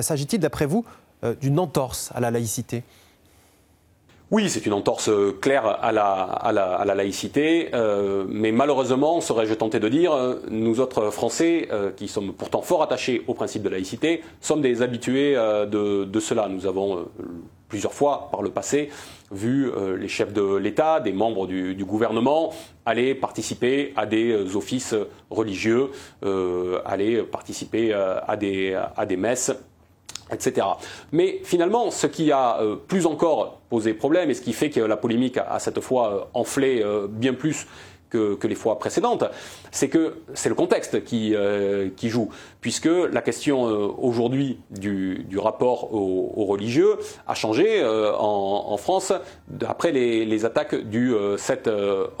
S'agit-il, 0.00 0.40
d'après 0.40 0.66
vous, 0.66 0.84
d'une 1.40 1.60
entorse 1.60 2.10
à 2.16 2.20
la 2.20 2.32
laïcité? 2.32 2.82
Oui, 4.30 4.48
c'est 4.48 4.64
une 4.64 4.72
entorse 4.72 5.10
euh, 5.10 5.36
claire 5.38 5.66
à 5.66 5.92
la, 5.92 6.94
laïcité, 6.94 7.68
euh, 7.74 8.24
mais 8.26 8.52
malheureusement, 8.52 9.20
serais-je 9.20 9.52
tenté 9.52 9.80
de 9.80 9.88
dire, 9.88 10.12
euh, 10.12 10.40
nous 10.50 10.80
autres 10.80 11.10
Français, 11.10 11.68
qui 11.96 12.08
sommes 12.08 12.32
pourtant 12.32 12.62
fort 12.62 12.82
attachés 12.82 13.22
au 13.26 13.34
principe 13.34 13.62
de 13.62 13.68
laïcité, 13.68 14.22
sommes 14.40 14.62
des 14.62 14.80
habitués 14.80 15.34
de, 15.34 16.20
cela. 16.20 16.48
Nous 16.48 16.66
avons 16.66 17.06
plusieurs 17.68 17.92
fois 17.92 18.28
par 18.30 18.42
le 18.42 18.50
passé 18.50 18.88
vu 19.30 19.70
les 19.98 20.08
chefs 20.08 20.32
de 20.32 20.56
l'État, 20.56 21.00
des 21.00 21.12
membres 21.12 21.46
du, 21.46 21.84
gouvernement, 21.84 22.52
aller 22.86 23.14
participer 23.14 23.92
à 23.96 24.06
des 24.06 24.56
offices 24.56 24.94
religieux, 25.30 25.90
aller 26.84 27.22
participer 27.22 27.92
à 27.92 28.36
des 28.36 29.16
messes 29.16 29.52
etc. 30.30 30.66
Mais 31.12 31.40
finalement, 31.44 31.90
ce 31.90 32.06
qui 32.06 32.32
a 32.32 32.60
euh, 32.60 32.76
plus 32.76 33.06
encore 33.06 33.60
posé 33.70 33.94
problème 33.94 34.30
et 34.30 34.34
ce 34.34 34.42
qui 34.42 34.52
fait 34.52 34.70
que 34.70 34.80
la 34.80 34.96
polémique 34.96 35.38
a, 35.38 35.58
cette 35.58 35.80
fois 35.80 36.12
euh, 36.12 36.24
enflé 36.34 36.82
euh, 36.82 37.06
bien 37.08 37.34
plus 37.34 37.66
que, 38.10 38.46
les 38.46 38.54
fois 38.54 38.78
précédentes, 38.78 39.24
c'est 39.72 39.88
que 39.88 40.18
c'est 40.34 40.48
le 40.48 40.54
contexte 40.54 41.02
qui, 41.02 41.34
joue, 42.04 42.28
puisque 42.60 42.86
la 42.86 43.22
question 43.22 43.64
aujourd'hui 43.64 44.60
du, 44.70 45.26
rapport 45.36 45.92
aux, 45.92 46.44
religieux 46.44 46.96
a 47.26 47.34
changé 47.34 47.84
en, 47.84 48.76
France 48.76 49.12
après 49.66 49.90
les, 49.90 50.44
attaques 50.44 50.76
du 50.76 51.12
7 51.36 51.68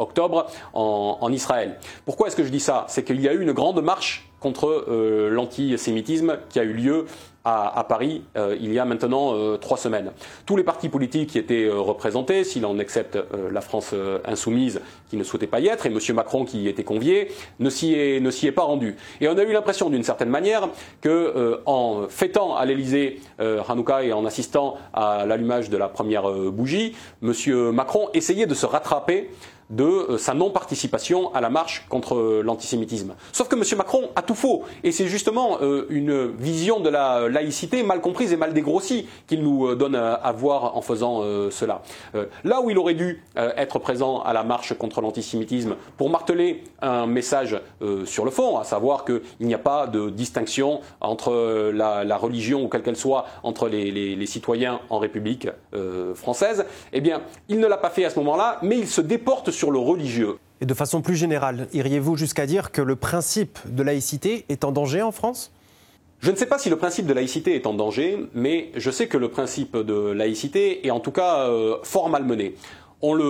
octobre 0.00 0.48
en, 0.72 1.18
en 1.20 1.30
Israël. 1.32 1.78
Pourquoi 2.04 2.26
est-ce 2.26 2.34
que 2.34 2.42
je 2.42 2.50
dis 2.50 2.58
ça? 2.58 2.86
C'est 2.88 3.04
qu'il 3.04 3.20
y 3.20 3.28
a 3.28 3.32
eu 3.32 3.40
une 3.40 3.52
grande 3.52 3.80
marche 3.80 4.28
contre 4.40 4.86
l'antisémitisme 5.30 6.38
qui 6.48 6.58
a 6.58 6.64
eu 6.64 6.72
lieu 6.72 7.06
à, 7.44 7.84
Paris 7.86 8.22
euh, 8.36 8.56
il 8.58 8.72
y 8.72 8.78
a 8.78 8.86
maintenant 8.86 9.34
euh, 9.34 9.58
trois 9.58 9.76
semaines. 9.76 10.12
Tous 10.46 10.56
les 10.56 10.64
partis 10.64 10.88
politiques 10.88 11.30
qui 11.30 11.38
étaient 11.38 11.64
euh, 11.64 11.78
représentés, 11.78 12.42
s'il 12.42 12.64
en 12.64 12.78
accepte 12.78 13.18
la 13.50 13.60
France 13.60 13.94
insoumise 14.24 14.80
qui 15.08 15.16
ne 15.16 15.24
souhaitait 15.24 15.46
pas 15.46 15.60
y 15.60 15.68
être, 15.68 15.86
et 15.86 15.90
M. 15.90 15.98
Macron 16.14 16.44
qui 16.44 16.62
y 16.62 16.68
était 16.68 16.84
convié, 16.84 17.28
ne 17.58 17.68
s'y 17.68 17.92
est, 17.92 18.52
pas 18.52 18.62
rendu. 18.62 18.96
Et 19.20 19.28
on 19.28 19.36
a 19.36 19.42
eu 19.42 19.52
l'impression 19.52 19.90
d'une 19.90 20.02
certaine 20.02 20.28
manière 20.28 20.68
que 21.00 21.60
en 21.66 22.08
fêtant 22.08 22.56
à 22.56 22.64
l'Élysée 22.64 23.20
Hanouka 23.38 24.04
et 24.04 24.12
en 24.12 24.24
assistant 24.24 24.76
à 24.92 25.26
l'allumage 25.26 25.70
de 25.70 25.76
la 25.76 25.88
première 25.88 26.30
bougie, 26.50 26.94
M. 27.22 27.32
Macron 27.70 28.08
essayait 28.14 28.46
de 28.46 28.54
se 28.54 28.66
rattraper 28.66 29.30
de 29.70 29.84
euh, 29.84 30.18
sa 30.18 30.34
non-participation 30.34 31.34
à 31.34 31.40
la 31.40 31.50
marche 31.50 31.86
contre 31.88 32.16
euh, 32.16 32.42
l'antisémitisme. 32.44 33.14
Sauf 33.32 33.48
que 33.48 33.56
M. 33.56 33.62
Macron 33.78 34.10
a 34.16 34.22
tout 34.22 34.34
faux, 34.34 34.64
et 34.82 34.92
c'est 34.92 35.08
justement 35.08 35.58
euh, 35.62 35.86
une 35.90 36.28
vision 36.28 36.80
de 36.80 36.88
la 36.88 37.28
laïcité 37.28 37.82
mal 37.82 38.00
comprise 38.00 38.32
et 38.32 38.36
mal 38.36 38.52
dégrossie 38.52 39.06
qu'il 39.26 39.42
nous 39.42 39.74
donne 39.74 39.94
à 39.94 40.32
voir 40.32 40.76
en 40.76 40.82
faisant 40.82 41.22
cela. 41.50 41.82
Là 42.44 42.60
où 42.60 42.70
il 42.70 42.78
aurait 42.78 42.94
dû 42.94 43.22
être 43.36 43.78
présent 43.78 44.20
à 44.20 44.32
la 44.32 44.44
marche 44.44 44.74
contre 44.74 45.00
l'antisémitisme 45.00 45.76
pour 45.96 46.10
marteler 46.10 46.64
un 46.80 47.06
message 47.06 47.60
sur 48.04 48.24
le 48.24 48.30
fond, 48.30 48.58
à 48.58 48.64
savoir 48.64 49.04
qu'il 49.04 49.22
n'y 49.40 49.54
a 49.54 49.58
pas 49.58 49.86
de 49.86 50.10
distinction 50.10 50.80
entre 51.00 51.70
la, 51.72 52.16
religion 52.16 52.64
ou 52.64 52.68
quelle 52.68 52.82
qu'elle 52.82 52.96
soit 52.96 53.26
entre 53.42 53.68
les, 53.68 53.90
les, 53.90 54.26
citoyens 54.26 54.80
en 54.90 54.98
République 54.98 55.48
française, 56.14 56.66
eh 56.92 57.00
bien, 57.00 57.22
il 57.48 57.60
ne 57.60 57.66
l'a 57.66 57.78
pas 57.78 57.90
fait 57.90 58.04
à 58.04 58.10
ce 58.10 58.18
moment-là, 58.18 58.58
mais 58.62 58.78
il 58.78 58.88
se 58.88 59.00
déporte 59.00 59.50
sur 59.54 59.70
le 59.70 59.78
religieux. 59.78 60.36
Et 60.60 60.66
de 60.66 60.74
façon 60.74 61.02
plus 61.02 61.16
générale, 61.16 61.68
iriez-vous 61.72 62.16
jusqu'à 62.16 62.46
dire 62.46 62.70
que 62.70 62.82
le 62.82 62.96
principe 62.96 63.58
de 63.66 63.82
laïcité 63.82 64.44
est 64.48 64.64
en 64.64 64.72
danger 64.72 65.02
en 65.02 65.12
France? 65.12 65.50
Je 66.20 66.30
ne 66.30 66.36
sais 66.36 66.46
pas 66.46 66.58
si 66.58 66.70
le 66.70 66.76
principe 66.76 67.06
de 67.06 67.12
laïcité 67.12 67.54
est 67.54 67.66
en 67.66 67.74
danger, 67.74 68.18
mais 68.32 68.70
je 68.76 68.90
sais 68.90 69.08
que 69.08 69.18
le 69.18 69.28
principe 69.28 69.76
de 69.76 70.10
laïcité 70.10 70.86
est 70.86 70.90
en 70.90 71.00
tout 71.00 71.10
cas 71.10 71.48
euh, 71.50 71.76
fort 71.82 72.08
malmené. 72.08 72.54
On 73.02 73.12
le 73.12 73.24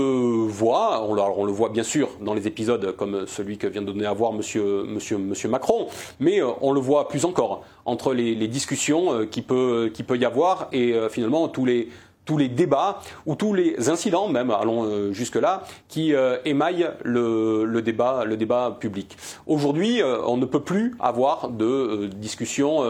voit, 0.47 1.05
on 1.09 1.45
le, 1.45 1.51
voit 1.51 1.71
bien 1.71 1.83
sûr 1.83 2.11
dans 2.21 2.35
les 2.35 2.47
épisodes 2.47 2.95
comme 2.97 3.27
celui 3.27 3.59
que 3.59 3.67
vient 3.67 3.83
de 3.83 3.91
donner 3.91 4.07
à 4.07 4.13
voir 4.13 4.33
monsieur, 4.33 4.85
monsieur, 4.85 5.19
monsieur 5.19 5.49
Macron, 5.49 5.89
mais 6.21 6.41
euh, 6.41 6.51
on 6.61 6.71
le 6.71 6.81
voit 6.81 7.09
plus 7.09 7.25
encore 7.25 7.65
entre 7.85 8.15
les, 8.15 8.47
discussions 8.47 9.13
euh, 9.13 9.27
qui 9.27 9.43
peut, 9.43 9.91
qui 9.93 10.05
peut 10.05 10.17
y 10.17 10.25
avoir 10.25 10.69
et 10.71 10.95
finalement 11.11 11.49
tous 11.49 11.65
les, 11.65 11.89
tous 12.25 12.39
les 12.39 12.49
débats 12.49 13.01
ou 13.27 13.35
tous 13.35 13.55
les 13.55 13.89
incidents 13.89 14.29
même, 14.29 14.51
allons 14.51 14.85
euh, 14.85 15.13
jusque-là, 15.13 15.65
qui 15.89 16.15
euh, 16.15 16.39
émaillent 16.45 16.91
le, 17.05 17.81
débat, 17.81 18.25
le 18.25 18.37
débat 18.37 18.77
public. 18.79 19.17
Aujourd'hui, 19.47 20.03
euh, 20.03 20.19
on 20.25 20.37
ne 20.37 20.47
peut 20.47 20.61
plus 20.61 20.95
avoir 21.01 21.49
de 21.49 22.09
discussion 22.15 22.83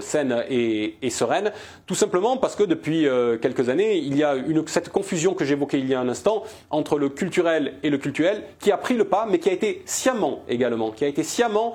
saine 0.00 0.44
et, 0.48 1.10
sereine, 1.10 1.52
tout 1.86 1.94
simplement 1.94 2.36
parce 2.36 2.56
que 2.56 2.62
depuis 2.62 3.06
quelques 3.40 3.68
années, 3.68 3.98
il 3.98 4.16
y 4.16 4.22
a 4.22 4.34
cette 4.66 4.88
confusion 4.88 5.34
que 5.34 5.44
j'évoquais 5.44 5.78
il 5.78 5.88
y 5.88 5.94
a 5.94 6.00
un 6.00 6.08
instant 6.08 6.44
entre 6.70 6.98
le 6.98 7.08
culturel 7.08 7.74
et 7.82 7.90
le 7.90 7.98
cultuel 7.98 8.42
qui 8.60 8.72
a 8.72 8.76
pris 8.76 8.94
le 8.94 9.04
pas, 9.04 9.26
mais 9.28 9.38
qui 9.38 9.48
a 9.48 9.52
été 9.52 9.82
sciemment 9.84 10.40
également, 10.48 10.90
qui 10.90 11.04
a 11.04 11.08
été 11.08 11.22
sciemment 11.22 11.74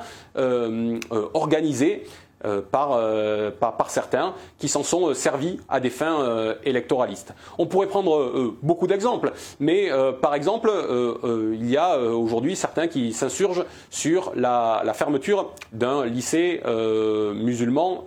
organisé 1.33 2.03
euh, 2.45 2.61
euh, 2.75 3.51
par, 3.51 3.77
par, 3.77 3.89
certains 3.89 4.33
qui 4.57 4.67
s'en 4.67 4.83
sont 4.83 5.09
euh, 5.09 5.13
servis 5.13 5.59
à 5.69 5.79
des 5.79 5.89
fins 5.89 6.55
électoralistes. 6.63 7.33
On 7.57 7.65
pourrait 7.65 7.87
prendre 7.87 8.53
beaucoup 8.61 8.87
d'exemples, 8.87 9.31
mais 9.59 9.89
par 10.21 10.35
exemple, 10.35 10.71
il 11.23 11.69
y 11.69 11.77
a 11.77 11.97
aujourd'hui 11.99 12.55
certains 12.55 12.87
qui 12.87 13.13
s'insurgent 13.13 13.65
sur 13.89 14.31
la, 14.35 14.83
fermeture 14.93 15.51
d'un 15.71 16.05
lycée 16.05 16.61
musulman 17.35 18.03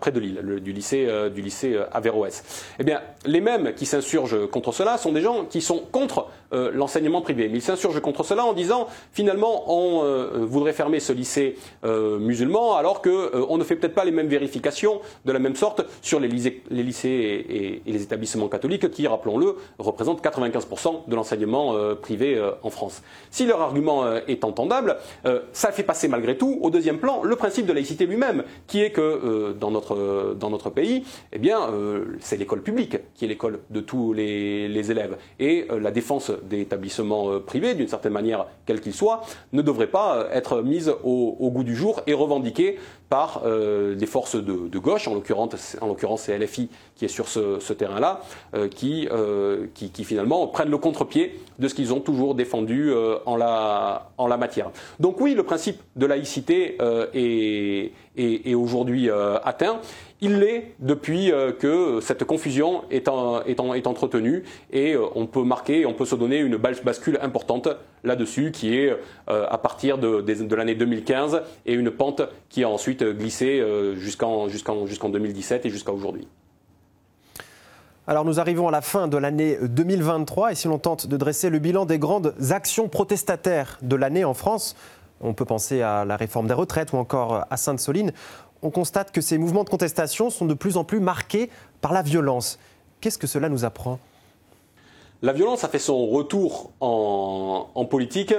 près 0.00 0.12
de 0.12 0.20
Lille, 0.20 0.60
du 0.60 0.72
lycée, 0.72 1.08
du 1.34 1.42
lycée 1.42 1.78
Averroès. 1.92 2.44
Eh 2.78 2.84
bien, 2.84 3.00
les 3.24 3.40
mêmes 3.40 3.74
qui 3.74 3.86
s'insurgent 3.86 4.48
contre 4.50 4.72
cela 4.72 4.98
sont 4.98 5.12
des 5.12 5.20
gens 5.20 5.44
qui 5.44 5.60
sont 5.60 5.82
contre 5.90 6.26
l'enseignement 6.52 7.22
privé. 7.22 7.48
Mais 7.48 7.58
il 7.58 7.62
s'insurge 7.62 8.00
contre 8.00 8.24
cela 8.24 8.44
en 8.44 8.52
disant 8.52 8.86
finalement 9.12 9.64
on 9.72 10.44
voudrait 10.44 10.72
fermer 10.72 11.00
ce 11.00 11.12
lycée 11.12 11.56
musulman 11.84 12.76
alors 12.76 13.02
qu'on 13.30 13.58
ne 13.58 13.64
fait 13.64 13.76
peut-être 13.76 13.94
pas 13.94 14.04
les 14.04 14.10
mêmes 14.10 14.28
vérifications 14.28 15.00
de 15.24 15.32
la 15.32 15.38
même 15.38 15.56
sorte 15.56 15.84
sur 16.02 16.20
les 16.20 16.28
lycées, 16.28 16.62
et, 17.10 17.82
les 17.86 18.02
établissements 18.02 18.48
catholiques 18.48 18.90
qui, 18.90 19.06
rappelons-le, 19.06 19.56
représentent 19.78 20.22
95% 20.22 21.08
de 21.08 21.14
l'enseignement 21.16 21.74
privé 22.00 22.40
en 22.62 22.70
France. 22.70 23.02
Si 23.30 23.46
leur 23.46 23.60
argument 23.60 24.04
est 24.26 24.44
entendable, 24.44 24.96
ça 25.52 25.72
fait 25.72 25.82
passer 25.82 26.08
malgré 26.08 26.36
tout 26.36 26.58
au 26.60 26.70
deuxième 26.70 26.98
plan 26.98 27.22
le 27.22 27.36
principe 27.36 27.66
de 27.66 27.72
laïcité 27.72 28.06
lui-même, 28.06 28.44
qui 28.66 28.82
est 28.82 28.90
que 28.90 29.54
dans, 29.58 29.70
notre, 29.70 30.70
pays, 30.70 31.04
eh 31.32 31.38
bien, 31.38 31.70
c'est 32.20 32.36
l'école 32.36 32.62
publique 32.62 32.98
qui 33.14 33.24
est 33.24 33.28
l'école 33.28 33.60
de 33.70 33.80
tous 33.80 34.12
les, 34.12 34.90
élèves. 34.90 35.16
Et 35.38 35.66
la 35.80 35.90
défense 35.90 36.30
des 36.44 36.60
établissements 36.60 37.40
privés, 37.40 37.74
d'une 37.74 37.88
certaine 37.88 38.12
manière, 38.12 38.46
quel 38.66 38.80
qu'il 38.80 38.94
soit, 38.94 39.22
ne 39.52 39.62
devrait 39.62 39.86
pas 39.86 40.28
être 40.32 40.62
mise 40.62 40.92
au, 41.04 41.50
goût 41.50 41.64
du 41.64 41.74
jour 41.74 42.02
et 42.06 42.14
revendiquée 42.14 42.78
par 43.08 43.15
des 43.44 44.06
forces 44.06 44.36
de, 44.36 44.78
gauche, 44.78 45.08
en 45.08 45.14
l'occurrence, 45.14 45.76
en 45.80 45.86
l'occurrence 45.86 46.22
c'est 46.22 46.38
LFI 46.38 46.68
qui 46.94 47.04
est 47.04 47.08
sur 47.08 47.28
ce, 47.28 47.72
terrain-là, 47.72 48.20
qui, 48.70 49.08
qui, 49.74 50.04
finalement 50.04 50.46
prennent 50.48 50.70
le 50.70 50.78
contre-pied 50.78 51.38
de 51.58 51.68
ce 51.68 51.74
qu'ils 51.74 51.92
ont 51.92 52.00
toujours 52.00 52.34
défendu 52.34 52.92
en 53.26 53.36
la 53.36 54.36
matière. 54.38 54.70
Donc 55.00 55.20
oui, 55.20 55.34
le 55.34 55.42
principe 55.42 55.80
de 55.96 56.06
laïcité 56.06 56.78
est, 57.14 57.92
est 58.16 58.54
aujourd'hui 58.54 59.10
atteint. 59.10 59.80
Il 60.22 60.38
l'est 60.38 60.72
depuis 60.78 61.30
euh, 61.30 61.52
que 61.52 62.00
cette 62.00 62.24
confusion 62.24 62.84
est, 62.90 63.08
entretenue 63.08 64.44
et 64.72 64.94
euh, 64.94 65.04
on 65.14 65.26
peut 65.26 65.42
marquer, 65.42 65.84
on 65.84 65.92
peut 65.92 66.06
se 66.06 66.14
donner 66.14 66.38
une 66.38 66.56
bascule 66.56 67.18
importante 67.20 67.68
là-dessus 68.02 68.50
qui 68.50 68.78
est 68.78 68.96
euh, 69.28 69.46
à 69.50 69.58
partir 69.58 69.98
de, 69.98 70.54
l'année 70.54 70.74
2015 70.74 71.42
et 71.66 71.74
une 71.74 71.90
pente 71.90 72.22
qui 72.48 72.64
a 72.64 72.68
ensuite 72.68 73.04
glissé 73.04 73.62
jusqu'en 73.96 74.48
2017 74.48 75.66
et 75.66 75.70
jusqu'à 75.70 75.92
aujourd'hui. 75.92 76.26
Alors 78.06 78.24
nous 78.24 78.40
arrivons 78.40 78.68
à 78.68 78.70
la 78.70 78.80
fin 78.80 79.08
de 79.08 79.18
l'année 79.18 79.58
2023 79.60 80.52
et 80.52 80.54
si 80.54 80.68
l'on 80.68 80.78
tente 80.78 81.08
de 81.08 81.16
dresser 81.16 81.50
le 81.50 81.58
bilan 81.58 81.84
des 81.84 81.98
grandes 81.98 82.34
actions 82.50 82.88
protestataires 82.88 83.78
de 83.82 83.96
l'année 83.96 84.24
en 84.24 84.32
France, 84.32 84.76
on 85.20 85.34
peut 85.34 85.44
penser 85.44 85.82
à 85.82 86.04
la 86.04 86.16
réforme 86.16 86.46
des 86.46 86.54
retraites 86.54 86.92
ou 86.92 86.96
encore 86.96 87.46
à 87.50 87.56
Sainte-Soline 87.56 88.12
on 88.62 88.70
constate 88.70 89.12
que 89.12 89.20
ces 89.20 89.38
mouvements 89.38 89.64
de 89.64 89.68
contestation 89.68 90.30
sont 90.30 90.46
de 90.46 90.54
plus 90.54 90.76
en 90.76 90.84
plus 90.84 91.00
marqués 91.00 91.50
par 91.80 91.92
la 91.92 92.02
violence. 92.02 92.58
Qu'est-ce 93.00 93.18
que 93.18 93.26
cela 93.26 93.48
nous 93.48 93.64
apprend? 93.64 93.98
La 95.22 95.32
violence 95.32 95.64
a 95.64 95.68
fait 95.68 95.78
son 95.78 96.06
retour 96.06 96.70
en, 96.80 97.84
politique 97.88 98.34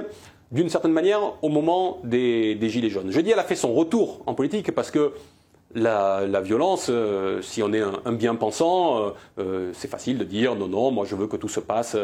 d'une 0.52 0.70
certaine 0.70 0.92
manière 0.92 1.34
au 1.42 1.50
moment 1.50 2.00
des, 2.04 2.56
des, 2.56 2.70
Gilets 2.70 2.90
jaunes. 2.90 3.12
Je 3.12 3.20
dis 3.20 3.32
elle 3.32 3.40
a 3.40 3.44
fait 3.44 3.56
son 3.56 3.74
retour 3.74 4.22
en 4.26 4.34
politique 4.34 4.72
parce 4.74 4.92
que 4.92 5.14
la, 5.78 6.42
violence, 6.42 6.88
euh, 6.90 7.42
si 7.42 7.62
on 7.62 7.72
est 7.74 7.82
un, 7.82 8.12
bien-pensant, 8.12 9.00
euh, 9.00 9.10
euh, 9.40 9.72
c'est 9.74 9.90
facile 9.90 10.18
de 10.18 10.24
dire 10.24 10.56
non, 10.56 10.68
non, 10.68 10.92
moi 10.92 11.06
je 11.06 11.16
veux 11.16 11.28
que 11.28 11.38
tout 11.38 11.48
se 11.48 11.60
passe 11.60 11.96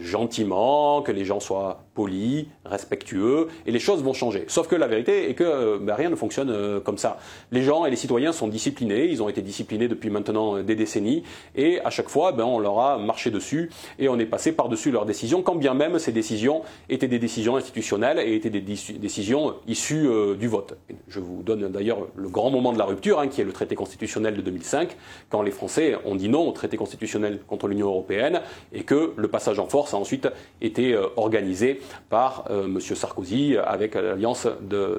gentiment, 0.00 1.02
que 1.02 1.12
les 1.12 1.24
gens 1.24 1.40
soient 1.40 1.84
polis, 1.94 2.46
respectueux, 2.64 3.48
et 3.66 3.70
les 3.70 3.78
choses 3.78 4.02
vont 4.02 4.12
changer. 4.12 4.44
Sauf 4.48 4.68
que 4.68 4.76
la 4.76 4.86
vérité 4.86 5.30
est 5.30 5.34
que 5.34 5.78
ben, 5.78 5.94
rien 5.94 6.10
ne 6.10 6.16
fonctionne 6.16 6.80
comme 6.80 6.98
ça. 6.98 7.18
Les 7.52 7.62
gens 7.62 7.84
et 7.84 7.90
les 7.90 7.96
citoyens 7.96 8.32
sont 8.32 8.48
disciplinés, 8.48 9.06
ils 9.06 9.22
ont 9.22 9.28
été 9.28 9.42
disciplinés 9.42 9.88
depuis 9.88 10.10
maintenant 10.10 10.62
des 10.62 10.74
décennies, 10.74 11.22
et 11.54 11.80
à 11.80 11.90
chaque 11.90 12.08
fois, 12.08 12.32
ben, 12.32 12.44
on 12.44 12.58
leur 12.58 12.78
a 12.80 12.98
marché 12.98 13.30
dessus, 13.30 13.70
et 13.98 14.08
on 14.08 14.18
est 14.18 14.26
passé 14.26 14.52
par-dessus 14.52 14.90
leurs 14.90 15.06
décisions, 15.06 15.42
quand 15.42 15.56
bien 15.56 15.74
même 15.74 15.98
ces 15.98 16.12
décisions 16.12 16.62
étaient 16.88 17.08
des 17.08 17.18
décisions 17.18 17.56
institutionnelles 17.56 18.18
et 18.20 18.34
étaient 18.34 18.50
des 18.50 18.60
décisions 18.60 19.54
issues 19.66 20.08
du 20.38 20.48
vote. 20.48 20.78
Je 21.08 21.20
vous 21.20 21.42
donne 21.42 21.68
d'ailleurs 21.68 22.06
le 22.16 22.28
grand 22.28 22.50
moment 22.50 22.72
de 22.72 22.78
la 22.78 22.84
rupture 22.84 23.17
Hein, 23.18 23.28
qui 23.28 23.40
est 23.40 23.44
le 23.44 23.52
traité 23.52 23.74
constitutionnel 23.74 24.36
de 24.36 24.42
2005, 24.42 24.96
quand 25.28 25.42
les 25.42 25.50
Français 25.50 25.96
ont 26.04 26.14
dit 26.14 26.28
non 26.28 26.48
au 26.48 26.52
traité 26.52 26.76
constitutionnel 26.76 27.40
contre 27.46 27.66
l'Union 27.66 27.88
européenne 27.88 28.40
et 28.72 28.84
que 28.84 29.12
le 29.16 29.28
passage 29.28 29.58
en 29.58 29.66
force 29.66 29.92
a 29.92 29.96
ensuite 29.96 30.28
été 30.60 30.92
euh, 30.92 31.06
organisé 31.16 31.80
par 32.08 32.44
euh, 32.50 32.66
M. 32.66 32.80
Sarkozy 32.80 33.56
avec 33.56 33.94
l'alliance 33.94 34.46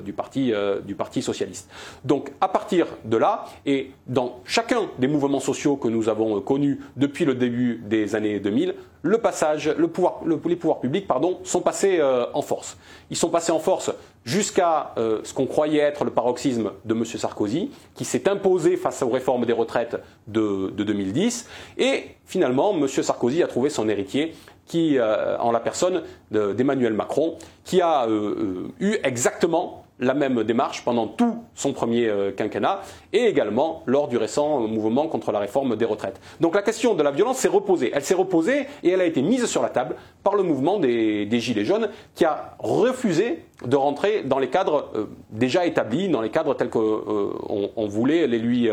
du, 0.04 0.14
parti, 0.14 0.54
euh, 0.54 0.82
du 0.82 0.96
Parti 0.96 1.22
socialiste. 1.22 1.70
Donc 2.04 2.32
à 2.42 2.50
partir 2.50 2.88
de 3.06 3.18
là, 3.18 3.46
et 3.66 3.92
dans 4.08 4.42
chacun 4.44 4.90
des 4.98 5.08
mouvements 5.08 5.40
sociaux 5.40 5.78
que 5.78 5.88
nous 5.88 6.10
avons 6.10 6.42
connus 6.42 6.80
depuis 6.98 7.26
le 7.26 7.36
début 7.36 7.82
des 7.86 8.16
années 8.16 8.40
2000, 8.40 8.76
le 9.02 9.18
passage, 9.18 9.74
les 9.78 9.88
pouvoirs 9.88 10.80
publics 10.80 11.08
pardon, 11.08 11.40
sont 11.44 11.62
passés 11.62 12.02
en 12.34 12.42
force. 12.42 12.78
Ils 13.10 13.18
sont 13.18 13.30
passés 13.30 13.52
en 13.52 13.60
force 13.60 13.92
jusqu'à 14.26 14.94
euh, 14.98 15.22
ce 15.24 15.34
qu'on 15.34 15.48
croyait 15.48 15.80
être 15.80 16.04
le 16.04 16.12
paroxysme 16.12 16.72
de 16.86 16.94
M. 16.94 17.06
Sarkozy, 17.06 17.72
qui 17.96 18.06
s'est 18.06 18.30
imposé 18.30 18.78
face 18.78 19.02
aux 19.02 19.10
réformes 19.10 19.46
des 19.46 19.54
retraites 19.54 19.98
de, 20.28 20.72
2010. 20.78 21.48
Et 21.78 22.04
finalement, 22.26 22.74
M. 22.76 22.88
Sarkozy 22.88 23.42
a 23.44 23.48
trouvé 23.48 23.70
son 23.70 23.90
héritier, 23.90 24.36
qui, 24.68 25.00
euh, 25.00 25.36
en 25.40 25.52
la 25.52 25.60
personne 25.60 26.04
d'Emmanuel 26.30 26.94
Macron, 26.94 27.38
qui 27.66 27.82
a 27.82 28.08
euh, 28.08 28.68
eu 28.80 28.98
exactement 29.04 29.79
la 30.00 30.14
même 30.14 30.44
démarche 30.44 30.84
pendant 30.84 31.08
tout 31.08 31.44
son 31.56 31.74
premier 31.74 32.08
euh, 32.08 32.32
quinquennat 32.32 32.82
et 33.14 33.26
également 33.26 33.84
lors 33.86 34.08
du 34.08 34.18
récent 34.18 34.62
mouvement 34.62 35.08
contre 35.08 35.32
la 35.32 35.40
réforme 35.40 35.76
des 35.76 35.86
retraites. 35.86 36.20
Donc 36.40 36.56
la 36.56 36.62
question 36.62 36.94
de 36.94 37.04
la 37.04 37.12
violence 37.12 37.38
s'est 37.38 37.48
reposée. 37.48 37.92
Elle 37.94 38.04
s'est 38.04 38.14
reposée 38.14 38.68
et 38.84 38.90
elle 38.90 39.02
a 39.02 39.06
été 39.06 39.22
mise 39.22 39.46
sur 39.46 39.62
la 39.62 39.70
table 39.70 39.96
par 40.24 40.36
le 40.36 40.44
mouvement 40.44 40.80
des, 40.80 41.28
Gilets 41.40 41.66
jaunes 41.66 41.90
qui 42.16 42.26
a 42.26 42.56
refusé 42.60 43.44
de 43.66 43.76
rentrer 43.76 44.24
dans 44.24 44.40
les 44.40 44.50
cadres 44.50 44.90
euh, 44.96 45.06
déjà 45.30 45.66
établis, 45.66 46.10
dans 46.10 46.22
les 46.22 46.30
cadres 46.30 46.54
tels 46.54 46.70
qu'on 46.70 46.82
euh, 46.82 47.88
voulait 47.88 48.28
les 48.28 48.40
lui 48.40 48.70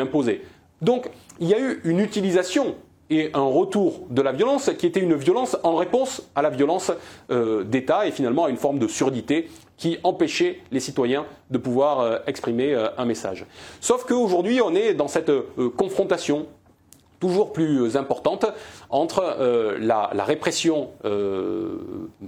imposer. 0.00 0.42
Donc 0.82 1.08
il 1.40 1.48
y 1.48 1.54
a 1.54 1.58
eu 1.58 1.80
une 1.84 2.00
utilisation 2.00 2.74
et 3.10 3.30
un 3.34 3.42
retour 3.42 4.00
de 4.10 4.22
la 4.22 4.32
violence 4.32 4.70
qui 4.78 4.86
était 4.86 5.00
une 5.00 5.14
violence 5.14 5.56
en 5.62 5.74
réponse 5.76 6.22
à 6.34 6.42
la 6.42 6.50
violence 6.50 6.90
d'État 7.28 8.06
et 8.06 8.10
finalement 8.10 8.46
à 8.46 8.50
une 8.50 8.56
forme 8.56 8.78
de 8.78 8.88
surdité 8.88 9.48
qui 9.76 9.98
empêchait 10.02 10.60
les 10.70 10.80
citoyens 10.80 11.26
de 11.50 11.58
pouvoir 11.58 12.00
euh, 12.00 12.18
exprimer 12.26 12.74
euh, 12.74 12.88
un 12.96 13.04
message. 13.04 13.46
Sauf 13.80 14.04
qu'aujourd'hui, 14.04 14.60
on 14.60 14.74
est 14.74 14.94
dans 14.94 15.08
cette 15.08 15.30
euh, 15.30 15.70
confrontation 15.76 16.46
toujours 17.20 17.52
plus 17.52 17.96
importante 17.96 18.46
entre 18.90 19.36
euh, 19.40 19.76
la, 19.80 20.10
répression 20.24 20.90
euh, 21.04 21.76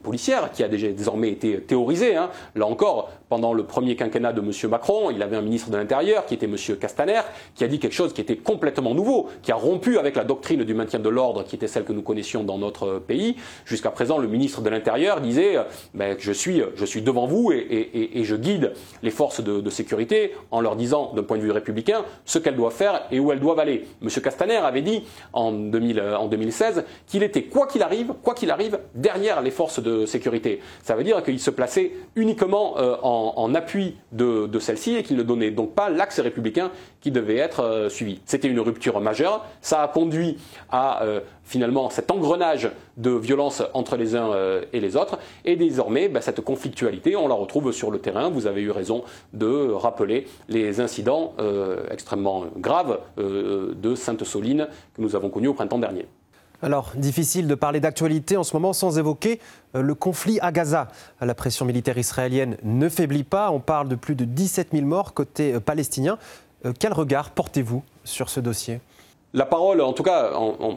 policière, 0.02 0.50
qui 0.52 0.62
a 0.62 0.68
déjà 0.68 0.88
désormais 0.88 1.30
été 1.30 1.60
théorisée. 1.60 2.16
Hein. 2.16 2.30
Là 2.54 2.66
encore, 2.66 3.10
pendant 3.28 3.52
le 3.52 3.64
premier 3.64 3.96
quinquennat 3.96 4.32
de 4.32 4.40
M. 4.40 4.50
Macron, 4.70 5.10
il 5.10 5.22
avait 5.22 5.36
un 5.36 5.42
ministre 5.42 5.70
de 5.70 5.76
l'Intérieur 5.76 6.26
qui 6.26 6.34
était 6.34 6.46
M. 6.46 6.56
Castaner, 6.80 7.20
qui 7.54 7.64
a 7.64 7.68
dit 7.68 7.78
quelque 7.78 7.92
chose 7.92 8.12
qui 8.12 8.20
était 8.20 8.36
complètement 8.36 8.94
nouveau, 8.94 9.28
qui 9.42 9.52
a 9.52 9.56
rompu 9.56 9.98
avec 9.98 10.16
la 10.16 10.24
doctrine 10.24 10.64
du 10.64 10.74
maintien 10.74 10.98
de 10.98 11.08
l'ordre 11.08 11.44
qui 11.44 11.56
était 11.56 11.68
celle 11.68 11.84
que 11.84 11.92
nous 11.92 12.02
connaissions 12.02 12.44
dans 12.44 12.58
notre 12.58 12.98
pays. 12.98 13.36
Jusqu'à 13.64 13.90
présent, 13.90 14.18
le 14.18 14.28
ministre 14.28 14.60
de 14.60 14.70
l'Intérieur 14.70 15.20
disait 15.20 15.56
ben, 15.94 16.16
je, 16.18 16.32
suis, 16.32 16.62
devant 17.02 17.26
vous 17.26 17.52
et, 17.52 18.22
je 18.22 18.36
guide 18.36 18.72
les 19.02 19.10
forces 19.10 19.42
de, 19.42 19.70
sécurité 19.70 20.32
en 20.50 20.60
leur 20.60 20.76
disant, 20.76 21.12
d'un 21.14 21.22
point 21.22 21.36
de 21.36 21.42
vue 21.42 21.50
républicain, 21.50 22.04
ce 22.24 22.38
qu'elles 22.38 22.56
doivent 22.56 22.72
faire 22.72 23.02
et 23.10 23.20
où 23.20 23.32
elles 23.32 23.40
doivent 23.40 23.58
aller. 23.58 23.84
M. 24.02 24.08
Castaner 24.08 24.56
avait 24.56 24.75
dit 24.82 25.02
en, 25.32 25.52
2000, 25.52 26.00
en 26.00 26.26
2016 26.26 26.84
qu'il 27.06 27.22
était, 27.22 27.44
quoi 27.44 27.66
qu'il 27.66 27.82
arrive, 27.82 28.14
quoi 28.22 28.34
qu'il 28.34 28.50
arrive, 28.50 28.78
derrière 28.94 29.42
les 29.42 29.50
forces 29.50 29.80
de 29.80 30.06
sécurité. 30.06 30.60
Ça 30.82 30.94
veut 30.94 31.04
dire 31.04 31.22
qu'il 31.22 31.40
se 31.40 31.50
plaçait 31.50 31.92
uniquement 32.14 32.78
euh, 32.78 32.96
en, 33.02 33.54
appui 33.54 33.96
de, 34.12 34.58
celle-ci 34.58 34.96
et 34.96 35.02
qu'il 35.02 35.16
ne 35.16 35.22
donnait 35.22 35.50
donc 35.50 35.74
pas 35.74 35.88
l'axe 35.90 36.20
républicain 36.20 36.70
qui 37.00 37.10
devait 37.10 37.36
être 37.36 37.60
euh, 37.60 37.88
suivi. 37.88 38.20
C'était 38.24 38.48
une 38.48 38.60
rupture 38.60 39.00
majeure. 39.00 39.44
Ça 39.60 39.82
a 39.82 39.88
conduit 39.88 40.38
à 40.70 41.04
euh, 41.04 41.20
finalement 41.46 41.88
cet 41.88 42.10
engrenage 42.10 42.70
de 42.98 43.10
violence 43.10 43.62
entre 43.72 43.96
les 43.96 44.14
uns 44.14 44.30
et 44.72 44.80
les 44.80 44.96
autres. 44.96 45.18
Et 45.44 45.56
désormais, 45.56 46.08
bah, 46.08 46.20
cette 46.20 46.40
conflictualité, 46.42 47.16
on 47.16 47.28
la 47.28 47.34
retrouve 47.34 47.72
sur 47.72 47.90
le 47.90 47.98
terrain. 47.98 48.28
Vous 48.28 48.46
avez 48.46 48.60
eu 48.60 48.70
raison 48.70 49.04
de 49.32 49.70
rappeler 49.70 50.26
les 50.48 50.80
incidents 50.80 51.32
extrêmement 51.90 52.44
graves 52.58 52.98
de 53.16 53.94
Sainte-Soline 53.94 54.68
que 54.94 55.02
nous 55.02 55.16
avons 55.16 55.30
connus 55.30 55.48
au 55.48 55.54
printemps 55.54 55.78
dernier. 55.78 56.06
Alors, 56.62 56.92
difficile 56.96 57.48
de 57.48 57.54
parler 57.54 57.80
d'actualité 57.80 58.36
en 58.36 58.42
ce 58.42 58.56
moment 58.56 58.72
sans 58.72 58.98
évoquer 58.98 59.40
euh, 59.74 59.82
le 59.82 59.94
conflit 59.94 60.38
à 60.40 60.52
Gaza. 60.52 60.88
La 61.20 61.34
pression 61.34 61.66
militaire 61.66 61.98
israélienne 61.98 62.56
ne 62.62 62.88
faiblit 62.88 63.24
pas. 63.24 63.50
On 63.50 63.60
parle 63.60 63.88
de 63.88 63.94
plus 63.94 64.14
de 64.14 64.24
17 64.24 64.68
000 64.72 64.86
morts 64.86 65.12
côté 65.12 65.54
euh, 65.54 65.60
palestinien. 65.60 66.18
Euh, 66.64 66.72
quel 66.78 66.94
regard 66.94 67.30
portez-vous 67.30 67.82
sur 68.04 68.30
ce 68.30 68.40
dossier? 68.40 68.80
La 69.34 69.44
parole, 69.44 69.80
en 69.82 69.92
tout 69.92 70.02
cas, 70.02 70.32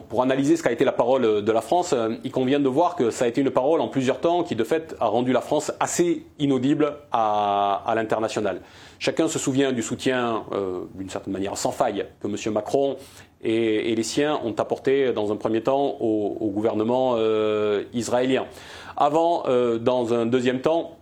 pour 0.08 0.22
analyser 0.22 0.56
ce 0.56 0.62
qu'a 0.62 0.72
été 0.72 0.84
la 0.84 0.92
parole 0.92 1.42
de 1.42 1.52
la 1.52 1.60
France, 1.62 1.92
euh, 1.92 2.16
il 2.24 2.30
convient 2.30 2.60
de 2.60 2.68
voir 2.68 2.94
que 2.94 3.10
ça 3.10 3.24
a 3.24 3.28
été 3.28 3.40
une 3.40 3.50
parole 3.50 3.80
en 3.80 3.88
plusieurs 3.88 4.20
temps 4.20 4.42
qui, 4.42 4.54
de 4.54 4.64
fait, 4.64 4.94
a 5.00 5.06
rendu 5.06 5.32
la 5.32 5.40
France 5.40 5.72
assez 5.80 6.26
inaudible 6.38 6.94
à, 7.10 7.90
l'international. 7.94 8.60
Chacun 8.98 9.28
se 9.28 9.38
souvient 9.38 9.72
du 9.72 9.82
soutien, 9.82 10.44
euh, 10.52 10.82
d'une 10.94 11.08
certaine 11.08 11.32
manière 11.32 11.56
sans 11.56 11.72
faille, 11.72 12.04
que 12.20 12.28
M. 12.28 12.52
Macron 12.52 12.96
et, 13.42 13.94
les 13.94 14.02
siens 14.02 14.38
ont 14.44 14.54
apporté 14.58 15.12
dans 15.14 15.32
un 15.32 15.36
premier 15.36 15.62
temps 15.62 15.96
au, 16.00 16.50
gouvernement 16.50 17.14
euh, 17.16 17.84
israélien. 17.94 18.44
Avant, 18.96 19.44
dans 19.80 20.12
un 20.12 20.26
deuxième 20.26 20.60
temps, 20.60 20.99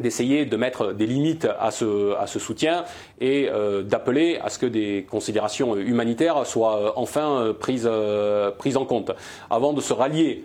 d'essayer 0.00 0.44
de 0.44 0.56
mettre 0.56 0.92
des 0.92 1.06
limites 1.06 1.46
à 1.60 1.70
ce, 1.70 2.16
à 2.16 2.26
ce 2.26 2.38
soutien 2.40 2.84
et 3.20 3.48
euh, 3.48 3.82
d'appeler 3.82 4.38
à 4.42 4.50
ce 4.50 4.58
que 4.58 4.66
des 4.66 5.06
considérations 5.08 5.76
humanitaires 5.76 6.46
soient 6.46 6.78
euh, 6.78 6.90
enfin 6.96 7.38
euh, 7.38 7.52
prises, 7.52 8.76
en 8.76 8.84
compte, 8.86 9.12
avant 9.50 9.72
de 9.72 9.80
se 9.80 9.92
rallier 9.92 10.44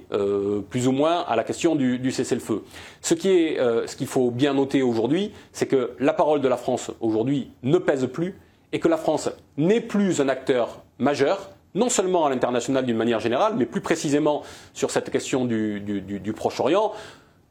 plus 0.70 0.88
ou 0.88 0.92
moins 0.92 1.22
à 1.28 1.36
la 1.36 1.44
question 1.44 1.76
du, 1.76 2.12
cessez-le-feu. 2.12 2.64
Ce 3.02 3.14
qui 3.14 3.30
est, 3.30 3.58
ce 3.58 3.96
qu'il 3.96 4.08
faut 4.08 4.30
bien 4.30 4.54
noter 4.54 4.84
aujourd'hui, 4.84 5.32
c'est 5.52 5.66
que 5.66 5.92
la 6.00 6.14
parole 6.14 6.42
de 6.42 6.48
la 6.48 6.58
France 6.58 6.92
aujourd'hui 7.02 7.52
ne 7.64 7.78
pèse 7.78 8.08
plus 8.08 8.36
et 8.72 8.80
que 8.80 8.88
la 8.88 8.98
France 8.98 9.32
n'est 9.58 9.82
plus 9.82 10.22
un 10.22 10.30
acteur 10.30 10.84
majeur, 11.00 11.50
non 11.76 11.90
seulement 11.90 12.26
à 12.26 12.30
l'international 12.30 12.86
d'une 12.86 12.98
manière 12.98 13.20
générale, 13.20 13.54
mais 13.58 13.66
plus 13.66 13.82
précisément 13.82 14.44
sur 14.74 14.92
cette 14.92 15.10
question 15.10 15.46
du, 15.46 15.80
du, 15.80 16.02
du 16.02 16.34
Proche-Orient, 16.34 16.94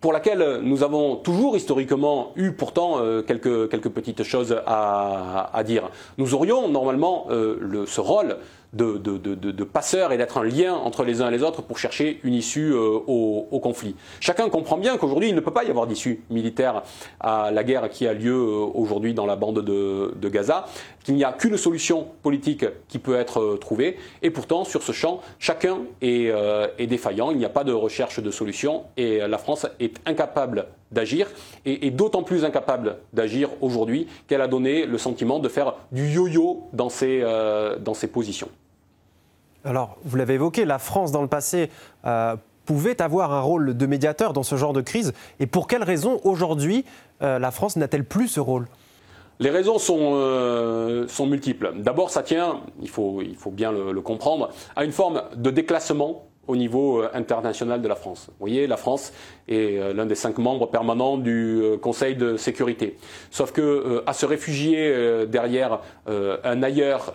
pour 0.00 0.12
laquelle 0.12 0.60
nous 0.62 0.82
avons 0.82 1.16
toujours 1.16 1.56
historiquement 1.56 2.32
eu 2.36 2.52
pourtant 2.52 2.98
euh, 3.00 3.22
quelques, 3.22 3.68
quelques 3.68 3.88
petites 3.88 4.22
choses 4.22 4.56
à, 4.66 5.50
à 5.52 5.64
dire. 5.64 5.90
Nous 6.18 6.34
aurions 6.34 6.68
normalement 6.68 7.26
euh, 7.30 7.56
le, 7.60 7.84
ce 7.86 8.00
rôle 8.00 8.36
de, 8.72 9.64
passeurs 9.64 10.12
et 10.12 10.18
d'être 10.18 10.38
un 10.38 10.44
lien 10.44 10.74
entre 10.74 11.04
les 11.04 11.22
uns 11.22 11.28
et 11.28 11.30
les 11.30 11.42
autres 11.42 11.62
pour 11.62 11.78
chercher 11.78 12.20
une 12.22 12.34
issue 12.34 12.72
euh, 12.72 12.98
au, 13.06 13.48
au, 13.50 13.60
conflit. 13.60 13.94
Chacun 14.20 14.48
comprend 14.48 14.76
bien 14.76 14.96
qu'aujourd'hui, 14.96 15.28
il 15.28 15.34
ne 15.34 15.40
peut 15.40 15.52
pas 15.52 15.64
y 15.64 15.70
avoir 15.70 15.86
d'issue 15.86 16.22
militaire 16.30 16.82
à 17.20 17.50
la 17.50 17.64
guerre 17.64 17.88
qui 17.88 18.06
a 18.06 18.12
lieu 18.12 18.34
euh, 18.34 18.66
aujourd'hui 18.74 19.14
dans 19.14 19.26
la 19.26 19.36
bande 19.36 19.60
de, 19.62 20.28
Gaza, 20.28 20.66
qu'il 21.02 21.14
n'y 21.14 21.24
a 21.24 21.32
qu'une 21.32 21.56
solution 21.56 22.06
politique 22.22 22.66
qui 22.88 22.98
peut 22.98 23.16
être 23.16 23.40
euh, 23.40 23.56
trouvée, 23.56 23.96
et 24.22 24.30
pourtant, 24.30 24.64
sur 24.64 24.82
ce 24.82 24.92
champ, 24.92 25.20
chacun 25.38 25.78
est, 26.02 26.30
est 26.78 26.86
défaillant, 26.86 27.30
il 27.30 27.38
n'y 27.38 27.44
a 27.44 27.50
pas 27.50 27.64
de 27.64 27.72
recherche 27.72 28.20
de 28.20 28.30
solution, 28.30 28.84
et 28.96 29.18
la 29.18 29.38
France 29.38 29.66
est 29.80 29.96
incapable 30.06 30.66
d'agir, 30.92 31.28
et, 31.64 31.90
d'autant 31.90 32.22
plus 32.22 32.44
incapable 32.44 32.98
d'agir 33.12 33.50
aujourd'hui 33.60 34.06
qu'elle 34.26 34.40
a 34.40 34.48
donné 34.48 34.86
le 34.86 34.98
sentiment 34.98 35.38
de 35.38 35.48
faire 35.48 35.74
du 35.92 36.08
yo-yo 36.08 36.68
dans 36.72 36.88
ses, 36.88 37.20
euh, 37.22 37.78
dans 37.78 37.94
ses 37.94 38.06
positions. 38.06 38.48
Alors, 39.64 39.98
vous 40.04 40.16
l'avez 40.16 40.34
évoqué, 40.34 40.64
la 40.64 40.78
France 40.78 41.12
dans 41.12 41.22
le 41.22 41.28
passé 41.28 41.70
euh, 42.06 42.36
pouvait 42.64 43.02
avoir 43.02 43.32
un 43.32 43.40
rôle 43.40 43.76
de 43.76 43.86
médiateur 43.86 44.32
dans 44.32 44.42
ce 44.42 44.56
genre 44.56 44.72
de 44.72 44.80
crise, 44.80 45.12
et 45.40 45.46
pour 45.46 45.66
quelles 45.66 45.82
raisons 45.82 46.20
aujourd'hui 46.24 46.84
euh, 47.22 47.38
la 47.38 47.50
France 47.50 47.76
n'a-t-elle 47.76 48.04
plus 48.04 48.28
ce 48.28 48.40
rôle? 48.40 48.66
Les 49.40 49.50
raisons 49.50 49.78
sont, 49.78 51.06
sont 51.06 51.26
multiples. 51.26 51.72
D'abord, 51.76 52.10
ça 52.10 52.24
tient, 52.24 52.62
il 52.82 52.88
faut, 52.88 53.22
il 53.22 53.36
faut 53.36 53.52
bien 53.52 53.70
le, 53.70 53.92
le 53.92 54.00
comprendre, 54.00 54.48
à 54.74 54.82
une 54.84 54.90
forme 54.90 55.22
de 55.36 55.50
déclassement 55.50 56.24
au 56.48 56.56
niveau 56.56 57.02
euh, 57.02 57.10
international 57.14 57.80
de 57.80 57.86
la 57.86 57.94
France. 57.94 58.26
Vous 58.28 58.34
voyez, 58.40 58.66
la 58.66 58.76
France 58.76 59.12
est 59.46 59.78
euh, 59.78 59.92
l'un 59.92 60.06
des 60.06 60.14
cinq 60.14 60.38
membres 60.38 60.66
permanents 60.66 61.18
du 61.18 61.60
euh, 61.62 61.76
Conseil 61.76 62.16
de 62.16 62.36
sécurité. 62.36 62.96
Sauf 63.30 63.52
que 63.52 64.02
à 64.06 64.12
se 64.14 64.26
réfugier 64.26 65.26
derrière 65.26 65.80
un 66.06 66.62
ailleurs 66.62 67.12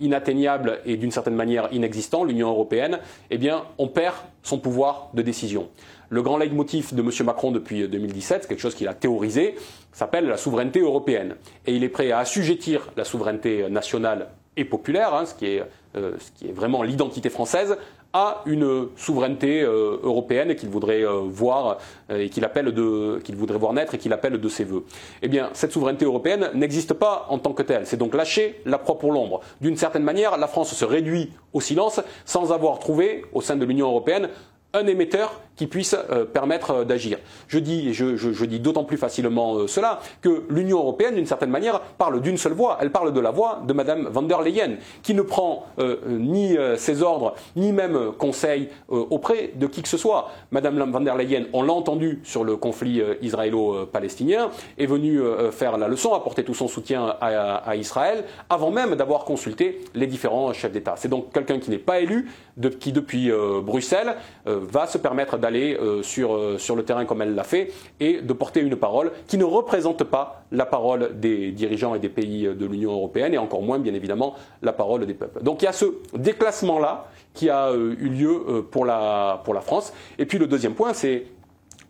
inatteignable 0.00 0.80
et 0.86 0.96
d'une 0.96 1.10
certaine 1.10 1.34
manière 1.34 1.68
inexistant, 1.72 2.24
l'Union 2.24 2.48
européenne, 2.48 3.00
eh 3.30 3.38
bien, 3.38 3.64
on 3.78 3.88
perd 3.88 4.14
son 4.42 4.58
pouvoir 4.58 5.10
de 5.14 5.22
décision. 5.22 5.68
Le 6.10 6.22
grand 6.22 6.38
leitmotiv 6.38 6.94
de 6.94 7.02
M. 7.02 7.10
Macron 7.26 7.50
depuis 7.50 7.88
2017, 7.88 8.46
quelque 8.46 8.60
chose 8.60 8.74
qu'il 8.74 8.88
a 8.88 8.94
théorisé, 8.94 9.56
s'appelle 9.92 10.26
la 10.26 10.36
souveraineté 10.36 10.80
européenne. 10.80 11.34
Et 11.66 11.74
il 11.74 11.84
est 11.84 11.88
prêt 11.88 12.12
à 12.12 12.18
assujettir 12.18 12.90
la 12.96 13.04
souveraineté 13.04 13.68
nationale 13.68 14.28
et 14.56 14.64
populaire, 14.64 15.14
hein, 15.14 15.26
ce, 15.26 15.34
qui 15.34 15.46
est, 15.46 15.62
ce 15.94 16.30
qui 16.36 16.48
est 16.48 16.52
vraiment 16.52 16.82
l'identité 16.82 17.30
française, 17.30 17.76
à 18.12 18.42
une 18.46 18.88
souveraineté 18.96 19.62
euh, 19.62 19.98
européenne 20.02 20.54
qu'il 20.54 20.70
voudrait 20.70 21.04
euh, 21.04 21.20
voir 21.26 21.78
euh, 22.10 22.18
et 22.18 22.30
qu'il 22.30 22.44
appelle 22.44 22.72
de 22.72 23.20
qu'il 23.22 23.36
voudrait 23.36 23.58
voir 23.58 23.74
naître 23.74 23.94
et 23.94 23.98
qu'il 23.98 24.12
appelle 24.12 24.40
de 24.40 24.48
ses 24.48 24.64
voeux. 24.64 24.84
Eh 25.20 25.28
bien, 25.28 25.50
cette 25.52 25.72
souveraineté 25.72 26.06
européenne 26.06 26.50
n'existe 26.54 26.94
pas 26.94 27.26
en 27.28 27.38
tant 27.38 27.52
que 27.52 27.62
telle. 27.62 27.86
C'est 27.86 27.98
donc 27.98 28.14
lâcher 28.14 28.60
la 28.64 28.78
proie 28.78 28.98
pour 28.98 29.12
l'ombre. 29.12 29.40
D'une 29.60 29.76
certaine 29.76 30.04
manière, 30.04 30.38
la 30.38 30.48
France 30.48 30.74
se 30.74 30.84
réduit 30.84 31.32
au 31.52 31.60
silence 31.60 32.00
sans 32.24 32.50
avoir 32.52 32.78
trouvé 32.78 33.24
au 33.32 33.42
sein 33.42 33.56
de 33.56 33.64
l'Union 33.64 33.88
européenne 33.88 34.30
un 34.72 34.86
émetteur 34.86 35.40
qui 35.58 35.66
puisse 35.66 35.94
euh, 35.94 36.24
permettre 36.24 36.70
euh, 36.70 36.84
d'agir. 36.84 37.18
Je 37.48 37.58
dis, 37.58 37.92
je, 37.92 38.16
je, 38.16 38.44
dis 38.44 38.60
d'autant 38.60 38.84
plus 38.84 38.96
facilement 38.96 39.56
euh, 39.56 39.66
cela 39.66 39.98
que 40.22 40.44
l'Union 40.48 40.78
européenne, 40.78 41.16
d'une 41.16 41.26
certaine 41.26 41.50
manière, 41.50 41.80
parle 41.80 42.20
d'une 42.22 42.38
seule 42.38 42.52
voix. 42.52 42.78
Elle 42.80 42.92
parle 42.92 43.12
de 43.12 43.20
la 43.20 43.32
voix 43.32 43.60
de 43.66 43.72
Madame 43.72 44.06
van 44.06 44.22
der 44.22 44.40
Leyen, 44.40 44.76
qui 45.02 45.14
ne 45.14 45.22
prend 45.22 45.66
ni 46.06 46.56
ses 46.76 47.02
ordres, 47.02 47.34
ni 47.56 47.72
même 47.72 48.12
conseil 48.16 48.68
auprès 48.88 49.50
de 49.56 49.66
qui 49.66 49.82
que 49.82 49.88
ce 49.88 49.96
soit. 49.96 50.30
Madame 50.52 50.78
van 50.90 51.00
der 51.00 51.16
Leyen, 51.16 51.44
on 51.52 51.62
l'a 51.62 51.72
entendu 51.72 52.20
sur 52.22 52.44
le 52.44 52.56
conflit 52.56 53.02
israélo-palestinien, 53.20 54.50
est 54.78 54.86
venue 54.86 55.20
faire 55.50 55.76
la 55.76 55.88
leçon, 55.88 56.14
apporter 56.14 56.44
tout 56.44 56.54
son 56.54 56.68
soutien 56.68 57.16
à, 57.20 57.74
Israël, 57.74 58.24
avant 58.48 58.70
même 58.70 58.94
d'avoir 58.94 59.24
consulté 59.24 59.80
les 59.94 60.06
différents 60.06 60.52
chefs 60.52 60.72
d'État. 60.72 60.94
C'est 60.96 61.08
donc 61.08 61.32
quelqu'un 61.32 61.58
qui 61.58 61.70
n'est 61.70 61.78
pas 61.78 61.98
élu, 61.98 62.30
qui 62.78 62.92
depuis 62.92 63.30
Bruxelles 63.62 64.14
va 64.46 64.86
se 64.86 64.98
permettre 64.98 65.38
d'aller 65.38 65.47
euh, 65.56 66.02
sur, 66.02 66.34
euh, 66.34 66.58
sur 66.58 66.76
le 66.76 66.84
terrain 66.84 67.04
comme 67.04 67.22
elle 67.22 67.34
l'a 67.34 67.44
fait 67.44 67.72
et 68.00 68.20
de 68.20 68.32
porter 68.32 68.60
une 68.60 68.76
parole 68.76 69.12
qui 69.26 69.38
ne 69.38 69.44
représente 69.44 70.04
pas 70.04 70.44
la 70.52 70.66
parole 70.66 71.18
des 71.18 71.52
dirigeants 71.52 71.94
et 71.94 71.98
des 71.98 72.08
pays 72.08 72.42
de 72.44 72.66
l'Union 72.66 72.92
européenne 72.92 73.34
et 73.34 73.38
encore 73.38 73.62
moins, 73.62 73.78
bien 73.78 73.94
évidemment, 73.94 74.34
la 74.62 74.72
parole 74.72 75.06
des 75.06 75.14
peuples. 75.14 75.42
Donc 75.42 75.62
il 75.62 75.66
y 75.66 75.68
a 75.68 75.72
ce 75.72 75.86
déclassement-là 76.14 77.08
qui 77.34 77.50
a 77.50 77.68
euh, 77.68 77.94
eu 77.98 78.08
lieu 78.08 78.66
pour 78.70 78.84
la, 78.84 79.40
pour 79.44 79.54
la 79.54 79.60
France. 79.60 79.92
Et 80.18 80.26
puis 80.26 80.38
le 80.38 80.46
deuxième 80.46 80.74
point, 80.74 80.92
c'est 80.92 81.26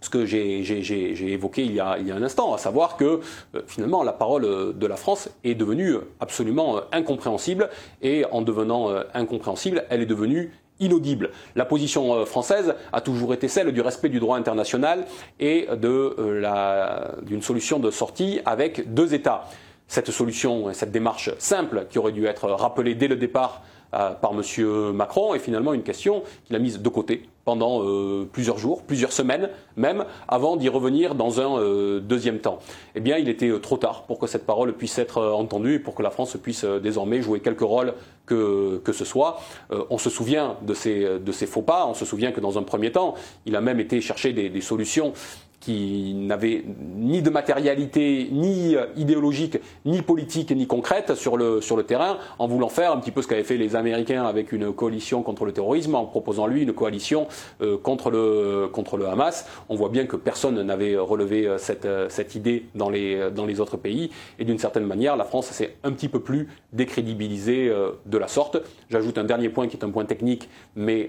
ce 0.00 0.10
que 0.10 0.24
j'ai 0.24 1.32
évoqué 1.32 1.64
il 1.64 1.72
y, 1.72 1.80
a, 1.80 1.98
il 1.98 2.06
y, 2.06 2.12
a, 2.12 2.14
un 2.14 2.22
instant, 2.22 2.54
à 2.54 2.58
savoir 2.58 2.96
que 2.96 3.18
finalement 3.66 4.04
la 4.04 4.12
parole 4.12 4.72
de 4.72 4.86
la 4.86 4.94
France 4.94 5.28
est 5.42 5.56
devenue 5.56 5.96
absolument 6.20 6.82
incompréhensible 6.92 7.68
et 8.00 8.24
en 8.30 8.42
devenant 8.42 8.92
incompréhensible, 9.12 9.84
elle 9.90 10.02
est 10.02 10.06
devenue 10.06 10.52
inaudible. 10.80 11.30
La 11.56 11.64
position 11.64 12.14
euh, 12.14 12.24
française 12.24 12.74
a 12.92 13.00
toujours 13.00 13.34
été 13.34 13.48
celle 13.48 13.72
du 13.72 13.80
respect 13.80 14.08
du 14.08 14.20
droit 14.20 14.36
international 14.36 15.06
et 15.40 15.68
euh, 15.70 17.04
d'une 17.22 17.42
solution 17.42 17.78
de 17.78 17.90
sortie 17.90 18.40
avec 18.44 18.92
deux 18.92 19.14
États. 19.14 19.44
Cette 19.86 20.10
solution, 20.10 20.72
cette 20.74 20.92
démarche 20.92 21.30
simple 21.38 21.86
qui 21.88 21.98
aurait 21.98 22.12
dû 22.12 22.26
être 22.26 22.48
rappelée 22.50 22.94
dès 22.94 23.08
le 23.08 23.16
départ 23.16 23.62
euh, 23.94 24.10
par 24.10 24.32
M. 24.32 24.92
Macron 24.92 25.34
est 25.34 25.38
finalement 25.38 25.72
une 25.72 25.82
question 25.82 26.22
qu'il 26.44 26.54
a 26.54 26.58
mise 26.58 26.80
de 26.80 26.88
côté 26.88 27.28
pendant 27.48 27.82
euh, 27.82 28.28
plusieurs 28.30 28.58
jours, 28.58 28.82
plusieurs 28.82 29.10
semaines 29.10 29.48
même, 29.74 30.04
avant 30.28 30.56
d'y 30.56 30.68
revenir 30.68 31.14
dans 31.14 31.40
un 31.40 31.58
euh, 31.58 31.98
deuxième 31.98 32.40
temps. 32.40 32.58
Eh 32.94 33.00
bien, 33.00 33.16
il 33.16 33.30
était 33.30 33.50
trop 33.58 33.78
tard 33.78 34.02
pour 34.02 34.18
que 34.18 34.26
cette 34.26 34.44
parole 34.44 34.74
puisse 34.74 34.98
être 34.98 35.22
entendue 35.32 35.80
pour 35.80 35.94
que 35.94 36.02
la 36.02 36.10
France 36.10 36.36
puisse 36.42 36.66
désormais 36.66 37.22
jouer 37.22 37.40
quelque 37.40 37.64
rôle 37.64 37.94
que, 38.26 38.82
que 38.84 38.92
ce 38.92 39.06
soit. 39.06 39.40
on 39.88 39.96
se 39.96 40.10
souvient 40.10 40.56
de 40.60 40.74
ces, 40.74 41.18
de 41.18 41.32
ces 41.32 41.46
faux 41.46 41.62
pas, 41.62 41.86
on 41.86 41.94
se 41.94 42.04
souvient 42.04 42.32
que 42.32 42.40
dans 42.40 42.58
un 42.58 42.62
premier 42.62 42.92
temps, 42.92 43.14
il 43.46 43.56
a 43.56 43.62
même 43.62 43.80
été 43.80 44.02
chercher 44.02 44.34
des 44.34 44.60
solutions 44.60 45.14
qui 45.60 46.14
n'avait 46.14 46.64
ni 46.96 47.20
de 47.20 47.30
matérialité, 47.30 48.28
ni 48.30 48.76
euh, 48.76 48.86
idéologique, 48.96 49.58
ni 49.84 50.02
politique, 50.02 50.50
ni 50.52 50.66
concrète 50.66 51.14
sur 51.14 51.36
le, 51.36 51.60
sur 51.60 51.76
le 51.76 51.82
terrain, 51.82 52.18
en 52.38 52.46
voulant 52.46 52.68
faire 52.68 52.92
un 52.92 52.98
petit 52.98 53.10
peu 53.10 53.22
ce 53.22 53.28
qu'avaient 53.28 53.42
fait 53.42 53.56
les 53.56 53.74
Américains 53.74 54.24
avec 54.24 54.52
une 54.52 54.72
coalition 54.72 55.22
contre 55.22 55.44
le 55.44 55.52
terrorisme, 55.52 55.96
en 55.96 56.04
proposant 56.04 56.46
lui 56.46 56.62
une 56.62 56.72
coalition 56.72 57.26
euh, 57.60 57.76
contre, 57.76 58.10
le, 58.10 58.68
contre 58.72 58.96
le 58.96 59.08
Hamas. 59.08 59.46
On 59.68 59.74
voit 59.74 59.88
bien 59.88 60.06
que 60.06 60.16
personne 60.16 60.62
n'avait 60.62 60.96
relevé 60.96 61.46
euh, 61.46 61.58
cette, 61.58 61.88
cette 62.08 62.34
idée 62.36 62.66
dans 62.74 62.88
les, 62.88 63.30
dans 63.32 63.44
les 63.44 63.58
autres 63.58 63.76
pays, 63.76 64.10
et 64.38 64.44
d'une 64.44 64.58
certaine 64.58 64.84
manière, 64.84 65.16
la 65.16 65.24
France 65.24 65.46
s'est 65.46 65.76
un 65.82 65.92
petit 65.92 66.08
peu 66.08 66.20
plus 66.20 66.48
décrédibilisée 66.72 67.72
de 68.06 68.18
la 68.18 68.28
sorte. 68.28 68.58
J'ajoute 68.90 69.18
un 69.18 69.24
dernier 69.24 69.48
point 69.48 69.66
qui 69.68 69.76
est 69.76 69.84
un 69.84 69.90
point 69.90 70.04
technique, 70.04 70.48
mais, 70.76 71.08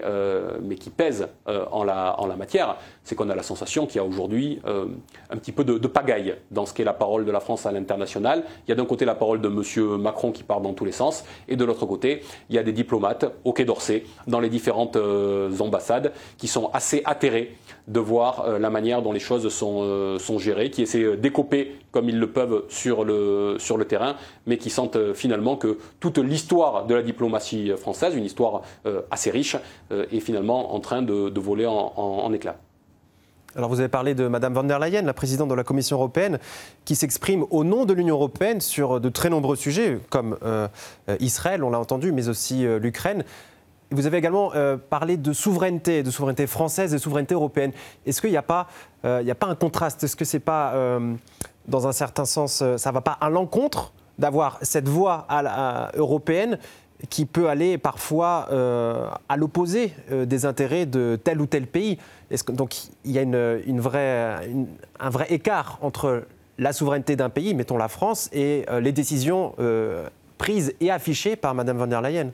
mais 0.62 0.76
qui 0.76 0.90
pèse 0.90 1.28
en, 1.46 1.84
la, 1.84 2.18
en 2.18 2.26
la 2.26 2.36
matière, 2.36 2.76
c'est 3.04 3.14
qu'on 3.14 3.28
a 3.28 3.34
la 3.34 3.42
sensation 3.42 3.86
qu'il 3.86 3.96
y 3.96 3.98
a 3.98 4.04
aujourd'hui 4.04 4.39
aujourd'hui 4.40 4.58
un 5.30 5.36
petit 5.36 5.52
peu 5.52 5.64
de, 5.64 5.86
pagaille 5.86 6.34
dans 6.50 6.66
ce 6.66 6.74
qu'est 6.74 6.84
la 6.84 6.92
parole 6.92 7.24
de 7.24 7.30
la 7.30 7.40
France 7.40 7.66
à 7.66 7.72
l'international. 7.72 8.44
Il 8.66 8.70
y 8.70 8.72
a 8.72 8.74
d'un 8.74 8.84
côté 8.84 9.04
la 9.04 9.14
parole 9.14 9.40
de 9.40 9.48
M. 9.48 9.96
Macron 10.00 10.32
qui 10.32 10.42
part 10.42 10.60
dans 10.60 10.72
tous 10.72 10.84
les 10.84 10.92
sens, 10.92 11.24
et 11.48 11.56
de 11.56 11.64
l'autre 11.64 11.86
côté, 11.86 12.22
il 12.48 12.56
y 12.56 12.58
a 12.58 12.62
des 12.62 12.72
diplomates 12.72 13.24
au 13.44 13.52
Quai 13.52 13.64
d'Orsay, 13.64 14.04
dans 14.26 14.40
les 14.40 14.48
différentes 14.48 14.96
ambassades, 15.60 16.12
qui 16.38 16.48
sont 16.48 16.70
assez 16.72 17.02
atterrés 17.04 17.56
de 17.88 18.00
voir 18.00 18.58
la 18.58 18.70
manière 18.70 19.02
dont 19.02 19.12
les 19.12 19.20
choses 19.20 19.48
sont, 19.48 20.38
gérées, 20.38 20.70
qui 20.70 20.82
essaient 20.82 21.16
d'écoper 21.16 21.76
comme 21.90 22.08
ils 22.08 22.18
le 22.18 22.30
peuvent 22.30 22.64
sur 22.68 23.04
le, 23.04 23.58
terrain, 23.88 24.16
mais 24.46 24.58
qui 24.58 24.70
sentent 24.70 25.12
finalement 25.14 25.56
que 25.56 25.78
toute 25.98 26.18
l'histoire 26.18 26.86
de 26.86 26.94
la 26.94 27.02
diplomatie 27.02 27.72
française, 27.76 28.14
une 28.14 28.24
histoire 28.24 28.62
assez 29.10 29.30
riche, 29.30 29.56
est 29.90 30.20
finalement 30.20 30.74
en 30.74 30.80
train 30.80 31.02
de, 31.02 31.40
voler 31.40 31.66
en, 31.66 31.92
en 31.96 32.32
éclats. 32.32 32.56
Alors 33.56 33.68
vous 33.68 33.80
avez 33.80 33.88
parlé 33.88 34.14
de 34.14 34.28
Mme 34.28 34.54
von 34.54 34.62
der 34.62 34.78
Leyen, 34.78 35.02
la 35.02 35.12
présidente 35.12 35.48
de 35.48 35.54
la 35.54 35.64
Commission 35.64 35.96
européenne, 35.96 36.38
qui 36.84 36.94
s'exprime 36.94 37.44
au 37.50 37.64
nom 37.64 37.84
de 37.84 37.92
l'Union 37.92 38.14
européenne 38.14 38.60
sur 38.60 39.00
de 39.00 39.08
très 39.08 39.28
nombreux 39.28 39.56
sujets, 39.56 39.98
comme 40.08 40.36
euh, 40.44 40.68
Israël, 41.18 41.64
on 41.64 41.70
l'a 41.70 41.80
entendu, 41.80 42.12
mais 42.12 42.28
aussi 42.28 42.64
euh, 42.64 42.78
l'Ukraine. 42.78 43.24
Vous 43.90 44.06
avez 44.06 44.18
également 44.18 44.52
euh, 44.54 44.76
parlé 44.76 45.16
de 45.16 45.32
souveraineté, 45.32 46.04
de 46.04 46.12
souveraineté 46.12 46.46
française 46.46 46.92
et 46.92 46.96
de 46.96 47.02
souveraineté 47.02 47.34
européenne. 47.34 47.72
Est-ce 48.06 48.20
qu'il 48.20 48.30
n'y 48.30 48.36
a, 48.36 48.42
pas, 48.42 48.68
a 49.02 49.34
pas 49.34 49.48
un 49.48 49.56
contraste? 49.56 50.04
Est-ce 50.04 50.14
que 50.14 50.24
c'est 50.24 50.38
pas, 50.38 51.00
dans 51.66 51.88
un 51.88 51.92
certain 51.92 52.24
sens, 52.24 52.62
ça 52.76 52.90
ne 52.90 52.94
va 52.94 53.00
pas 53.00 53.18
à 53.20 53.30
l'encontre 53.30 53.92
d'avoir 54.16 54.58
cette 54.62 54.88
voix 54.88 55.26
européenne 55.94 56.56
qui 57.08 57.24
peut 57.24 57.48
aller 57.48 57.78
parfois 57.78 58.48
à 59.28 59.36
l'opposé 59.36 59.92
des 60.10 60.44
intérêts 60.44 60.86
de 60.86 61.18
tel 61.22 61.40
ou 61.40 61.46
tel 61.46 61.66
pays 61.66 61.98
donc 62.48 62.74
il 63.04 63.12
y 63.12 63.18
a 63.18 63.22
une, 63.22 63.80
vraie, 63.80 64.48
un 64.98 65.10
vrai 65.10 65.26
écart 65.30 65.78
entre 65.82 66.24
la 66.58 66.72
souveraineté 66.72 67.16
d'un 67.16 67.30
pays, 67.30 67.54
mettons 67.54 67.78
la 67.78 67.88
France, 67.88 68.28
et 68.32 68.64
euh, 68.70 68.80
les 68.80 68.92
décisions 68.92 69.54
euh, 69.58 70.06
prises 70.38 70.74
et 70.80 70.90
affichées 70.90 71.36
par 71.36 71.54
Mme 71.54 71.78
von 71.78 71.86
der 71.86 72.02
Leyen? 72.02 72.30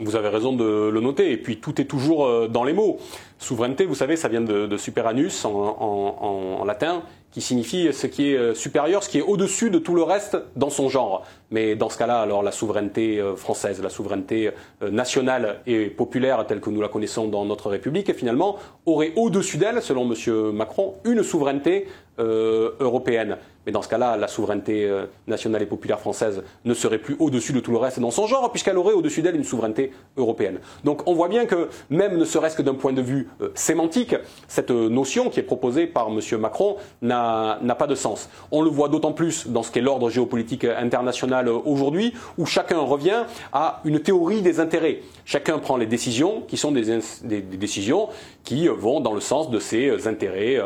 Vous 0.00 0.16
avez 0.16 0.28
raison 0.28 0.54
de 0.54 0.88
le 0.88 1.00
noter. 1.00 1.30
Et 1.30 1.36
puis 1.36 1.58
tout 1.58 1.80
est 1.80 1.84
toujours 1.84 2.26
euh, 2.26 2.48
dans 2.48 2.64
les 2.64 2.72
mots. 2.72 2.98
Souveraineté, 3.38 3.84
vous 3.84 3.94
savez, 3.94 4.16
ça 4.16 4.28
vient 4.28 4.40
de, 4.40 4.76
superanus 4.76 5.44
en, 5.44 6.64
latin, 6.66 7.02
qui 7.30 7.40
signifie 7.40 7.92
ce 7.92 8.06
qui 8.06 8.30
est 8.30 8.54
supérieur, 8.54 9.02
ce 9.02 9.08
qui 9.08 9.18
est 9.18 9.22
au-dessus 9.22 9.70
de 9.70 9.78
tout 9.78 9.94
le 9.94 10.02
reste 10.02 10.36
dans 10.56 10.70
son 10.70 10.88
genre. 10.88 11.26
Mais 11.50 11.74
dans 11.74 11.90
ce 11.90 11.98
cas-là, 11.98 12.20
alors 12.20 12.42
la 12.42 12.52
souveraineté 12.52 13.22
française, 13.36 13.82
la 13.82 13.90
souveraineté 13.90 14.50
nationale 14.80 15.60
et 15.66 15.86
populaire 15.86 16.46
telle 16.46 16.60
que 16.60 16.70
nous 16.70 16.80
la 16.80 16.88
connaissons 16.88 17.28
dans 17.28 17.44
notre 17.44 17.70
République, 17.70 18.14
finalement, 18.14 18.56
aurait 18.86 19.12
au-dessus 19.16 19.58
d'elle, 19.58 19.82
selon 19.82 20.10
M. 20.10 20.52
Macron, 20.52 20.94
une 21.04 21.22
souveraineté 21.22 21.88
européenne. 22.18 23.36
Mais 23.66 23.72
dans 23.72 23.82
ce 23.82 23.88
cas-là, 23.88 24.16
la 24.16 24.28
souveraineté 24.28 24.84
euh, 24.84 25.06
nationale 25.26 25.62
et 25.62 25.66
populaire 25.66 26.00
française 26.00 26.42
ne 26.64 26.74
serait 26.74 26.98
plus 26.98 27.16
au-dessus 27.18 27.52
de 27.52 27.60
tout 27.60 27.70
le 27.70 27.78
reste 27.78 28.00
dans 28.00 28.10
son 28.10 28.26
genre, 28.26 28.50
puisqu'elle 28.50 28.78
aurait 28.78 28.92
au-dessus 28.92 29.22
d'elle 29.22 29.36
une 29.36 29.44
souveraineté 29.44 29.92
européenne. 30.16 30.58
Donc 30.84 31.02
on 31.06 31.14
voit 31.14 31.28
bien 31.28 31.46
que, 31.46 31.68
même 31.90 32.16
ne 32.18 32.24
serait-ce 32.24 32.56
que 32.56 32.62
d'un 32.62 32.74
point 32.74 32.92
de 32.92 33.02
vue 33.02 33.23
euh, 33.40 33.50
sémantique, 33.54 34.14
cette 34.48 34.70
euh, 34.70 34.88
notion 34.88 35.30
qui 35.30 35.40
est 35.40 35.44
proposée 35.44 35.86
par 35.86 36.08
M. 36.08 36.20
Macron 36.38 36.76
n'a 37.02 37.58
pas 37.78 37.86
de 37.86 37.94
sens. 37.94 38.28
On 38.50 38.62
le 38.62 38.70
voit 38.70 38.88
d'autant 38.88 39.12
plus 39.12 39.46
dans 39.48 39.62
ce 39.62 39.70
qu'est 39.70 39.80
l'ordre 39.80 40.10
géopolitique 40.10 40.64
international 40.64 41.48
aujourd'hui, 41.48 42.14
où 42.38 42.46
chacun 42.46 42.78
revient 42.78 43.24
à 43.52 43.80
une 43.84 44.00
théorie 44.00 44.42
des 44.42 44.60
intérêts. 44.60 45.00
Chacun 45.24 45.58
prend 45.58 45.76
les 45.76 45.86
décisions 45.86 46.42
qui 46.46 46.56
sont 46.56 46.72
des, 46.72 47.00
décisions 47.22 48.08
qui 48.42 48.68
vont 48.68 49.00
dans 49.00 49.14
le 49.14 49.20
sens 49.20 49.50
de 49.50 49.58
ses 49.58 50.06
intérêts 50.06 50.60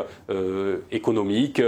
économiques, 0.91 1.61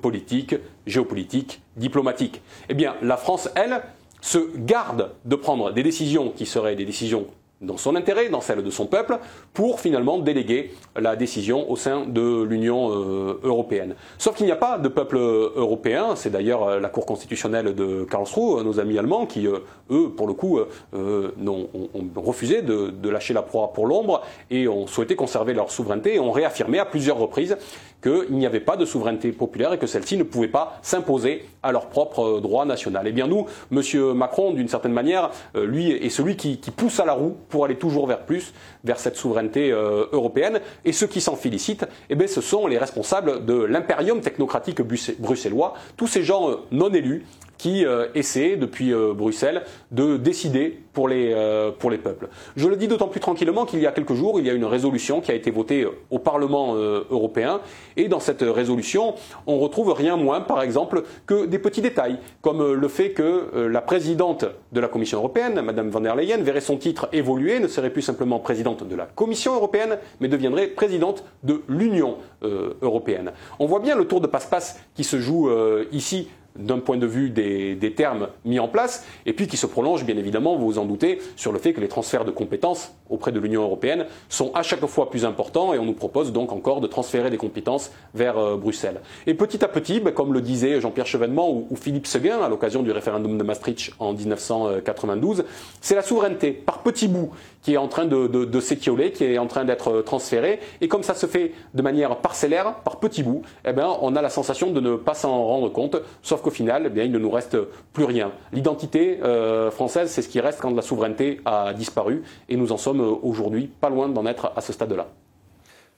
politiques, 0.00 0.54
géopolitique, 0.86 1.60
diplomatique. 1.76 2.42
Eh 2.68 2.74
bien, 2.74 2.94
la 3.02 3.16
France, 3.16 3.48
elle, 3.54 3.82
se 4.22 4.38
garde 4.56 5.10
de 5.24 5.36
prendre 5.36 5.72
des 5.72 5.82
décisions 5.82 6.30
qui 6.30 6.46
seraient 6.46 6.76
des 6.76 6.84
décisions 6.84 7.26
dans 7.62 7.76
son 7.76 7.96
intérêt, 7.96 8.28
dans 8.28 8.40
celle 8.40 8.62
de 8.62 8.70
son 8.70 8.86
peuple, 8.86 9.18
pour 9.54 9.80
finalement 9.80 10.18
déléguer 10.18 10.72
la 10.96 11.16
décision 11.16 11.70
au 11.70 11.76
sein 11.76 12.04
de 12.06 12.42
l'Union 12.42 12.90
euh, 12.90 13.40
européenne. 13.44 13.94
Sauf 14.18 14.36
qu'il 14.36 14.46
n'y 14.46 14.52
a 14.52 14.56
pas 14.56 14.78
de 14.78 14.88
peuple 14.88 15.16
européen, 15.16 16.16
c'est 16.16 16.30
d'ailleurs 16.30 16.64
euh, 16.64 16.80
la 16.80 16.88
Cour 16.88 17.06
constitutionnelle 17.06 17.74
de 17.74 18.04
Karlsruhe, 18.04 18.60
euh, 18.60 18.64
nos 18.64 18.80
amis 18.80 18.98
allemands, 18.98 19.26
qui, 19.26 19.46
eux, 19.46 20.10
pour 20.16 20.26
le 20.26 20.34
coup, 20.34 20.58
ont, 20.92 21.68
refusé 22.16 22.62
de, 22.62 23.08
lâcher 23.08 23.34
la 23.34 23.42
proie 23.42 23.72
pour 23.72 23.86
l'ombre 23.86 24.22
et 24.50 24.66
ont 24.68 24.86
souhaité 24.86 25.14
conserver 25.16 25.54
leur 25.54 25.70
souveraineté 25.70 26.14
et 26.14 26.20
ont 26.20 26.32
réaffirmé 26.32 26.78
à 26.78 26.84
plusieurs 26.84 27.18
reprises 27.18 27.56
qu'il 28.02 28.36
n'y 28.36 28.46
avait 28.46 28.60
pas 28.60 28.76
de 28.76 28.84
souveraineté 28.84 29.32
populaire 29.32 29.72
et 29.74 29.78
que 29.78 29.86
celle-ci 29.86 30.16
ne 30.16 30.22
pouvait 30.22 30.48
pas 30.48 30.78
s'imposer 30.82 31.44
à 31.62 31.70
leur 31.72 31.86
propre 31.86 32.40
droit 32.40 32.64
national. 32.64 33.06
Eh 33.06 33.12
bien 33.12 33.28
nous, 33.28 33.46
M. 33.70 34.12
Macron, 34.14 34.52
d'une 34.52 34.68
certaine 34.68 34.92
manière, 34.92 35.30
lui 35.54 35.90
est 35.90 36.08
celui 36.08 36.36
qui 36.36 36.56
pousse 36.74 36.98
à 36.98 37.04
la 37.04 37.12
roue 37.12 37.36
pour 37.52 37.66
aller 37.66 37.76
toujours 37.76 38.06
vers 38.06 38.24
plus, 38.24 38.54
vers 38.82 38.98
cette 38.98 39.16
souveraineté 39.16 39.70
euh, 39.70 40.06
européenne. 40.10 40.60
Et 40.86 40.92
ceux 40.92 41.06
qui 41.06 41.20
s'en 41.20 41.36
félicitent, 41.36 41.86
eh 42.08 42.14
bien, 42.14 42.26
ce 42.26 42.40
sont 42.40 42.66
les 42.66 42.78
responsables 42.78 43.44
de 43.44 43.54
l'impérium 43.54 44.22
technocratique 44.22 44.80
bruxellois, 45.18 45.74
tous 45.98 46.06
ces 46.06 46.24
gens 46.24 46.50
euh, 46.50 46.56
non 46.72 46.90
élus 46.92 47.24
qui 47.58 47.84
euh, 47.84 48.06
essaient 48.14 48.56
depuis 48.56 48.92
Bruxelles 49.14 49.62
de 49.90 50.16
décider 50.16 50.78
pour 50.92 51.08
les, 51.08 51.34
pour 51.78 51.90
les 51.90 51.96
peuples. 51.96 52.28
Je 52.54 52.68
le 52.68 52.76
dis 52.76 52.86
d'autant 52.86 53.08
plus 53.08 53.20
tranquillement 53.20 53.64
qu'il 53.64 53.80
y 53.80 53.86
a 53.86 53.92
quelques 53.92 54.12
jours, 54.12 54.38
il 54.38 54.46
y 54.46 54.50
a 54.50 54.52
une 54.52 54.66
résolution 54.66 55.22
qui 55.22 55.30
a 55.30 55.34
été 55.34 55.50
votée 55.50 55.86
au 56.10 56.18
Parlement 56.18 56.74
européen 56.74 57.60
et 57.96 58.08
dans 58.08 58.20
cette 58.20 58.42
résolution, 58.42 59.14
on 59.46 59.58
retrouve 59.58 59.92
rien 59.92 60.16
moins, 60.16 60.42
par 60.42 60.60
exemple, 60.60 61.04
que 61.24 61.46
des 61.46 61.58
petits 61.58 61.80
détails, 61.80 62.18
comme 62.42 62.74
le 62.74 62.88
fait 62.88 63.12
que 63.12 63.68
la 63.70 63.80
présidente 63.80 64.44
de 64.72 64.80
la 64.80 64.88
Commission 64.88 65.18
européenne, 65.18 65.62
Mme 65.62 65.88
van 65.88 66.00
der 66.00 66.14
Leyen, 66.14 66.42
verrait 66.42 66.60
son 66.60 66.76
titre 66.76 67.08
évoluer, 67.12 67.58
ne 67.58 67.68
serait 67.68 67.90
plus 67.90 68.02
simplement 68.02 68.38
présidente 68.38 68.86
de 68.86 68.96
la 68.96 69.06
Commission 69.06 69.54
européenne, 69.54 69.98
mais 70.20 70.28
deviendrait 70.28 70.68
présidente 70.68 71.24
de 71.42 71.62
l'Union 71.68 72.16
euh, 72.42 72.74
européenne. 72.82 73.32
On 73.58 73.66
voit 73.66 73.80
bien 73.80 73.96
le 73.96 74.06
tour 74.06 74.20
de 74.20 74.26
passe-passe 74.26 74.80
qui 74.94 75.04
se 75.04 75.18
joue 75.18 75.48
euh, 75.48 75.86
ici 75.92 76.28
d'un 76.56 76.78
point 76.78 76.96
de 76.96 77.06
vue 77.06 77.30
des, 77.30 77.94
termes 77.96 78.28
mis 78.44 78.58
en 78.58 78.68
place, 78.68 79.06
et 79.26 79.32
puis 79.32 79.46
qui 79.46 79.56
se 79.56 79.66
prolonge, 79.66 80.04
bien 80.04 80.16
évidemment, 80.16 80.56
vous 80.56 80.66
vous 80.66 80.78
en 80.78 80.84
doutez, 80.84 81.18
sur 81.36 81.52
le 81.52 81.58
fait 81.58 81.72
que 81.72 81.80
les 81.80 81.88
transferts 81.88 82.24
de 82.24 82.30
compétences 82.30 82.94
auprès 83.10 83.32
de 83.32 83.40
l'Union 83.40 83.62
européenne 83.62 84.06
sont 84.28 84.52
à 84.54 84.62
chaque 84.62 84.84
fois 84.86 85.10
plus 85.10 85.24
importants, 85.24 85.74
et 85.74 85.78
on 85.78 85.84
nous 85.84 85.92
propose 85.92 86.32
donc 86.32 86.52
encore 86.52 86.80
de 86.80 86.86
transférer 86.86 87.30
des 87.30 87.36
compétences 87.36 87.92
vers 88.14 88.38
euh, 88.38 88.56
Bruxelles. 88.56 89.00
Et 89.26 89.34
petit 89.34 89.64
à 89.64 89.68
petit, 89.68 90.00
ben, 90.00 90.12
comme 90.12 90.32
le 90.32 90.40
disait 90.40 90.80
Jean-Pierre 90.80 91.06
Chevènement 91.06 91.50
ou, 91.50 91.68
Philippe 91.76 92.06
Seguin 92.06 92.40
à 92.40 92.48
l'occasion 92.48 92.82
du 92.82 92.92
référendum 92.92 93.36
de 93.36 93.42
Maastricht 93.42 93.92
en 93.98 94.12
1992, 94.12 95.44
c'est 95.80 95.94
la 95.94 96.02
souveraineté, 96.02 96.52
par 96.52 96.82
petits 96.82 97.08
bouts, 97.08 97.30
qui 97.62 97.74
est 97.74 97.78
en 97.78 97.88
train 97.88 98.06
de, 98.06 98.26
de, 98.26 98.60
s'étioler, 98.60 99.12
qui 99.12 99.24
est 99.24 99.38
en 99.38 99.46
train 99.46 99.64
d'être 99.64 100.02
transférée, 100.02 100.60
et 100.80 100.88
comme 100.88 101.02
ça 101.02 101.14
se 101.14 101.26
fait 101.26 101.52
de 101.74 101.82
manière 101.82 102.16
parcellaire, 102.16 102.74
par 102.84 102.96
petits 102.98 103.22
bouts, 103.22 103.42
eh 103.66 103.72
ben, 103.72 103.96
on 104.00 104.16
a 104.16 104.22
la 104.22 104.30
sensation 104.30 104.72
de 104.72 104.80
ne 104.80 104.96
pas 104.96 105.14
s'en 105.14 105.44
rendre 105.44 105.68
compte, 105.70 105.96
sauf 106.22 106.41
qu'au 106.42 106.50
final, 106.50 106.84
eh 106.86 106.90
bien, 106.90 107.04
il 107.04 107.12
ne 107.12 107.18
nous 107.18 107.30
reste 107.30 107.56
plus 107.92 108.04
rien. 108.04 108.32
L'identité 108.52 109.22
euh, 109.22 109.70
française, 109.70 110.10
c'est 110.10 110.22
ce 110.22 110.28
qui 110.28 110.40
reste 110.40 110.60
quand 110.60 110.74
la 110.74 110.82
souveraineté 110.82 111.40
a 111.44 111.72
disparu, 111.72 112.22
et 112.48 112.56
nous 112.56 112.72
en 112.72 112.76
sommes 112.76 113.00
euh, 113.00 113.14
aujourd'hui 113.22 113.66
pas 113.66 113.88
loin 113.88 114.08
d'en 114.08 114.26
être 114.26 114.52
à 114.54 114.60
ce 114.60 114.72
stade-là. 114.72 115.08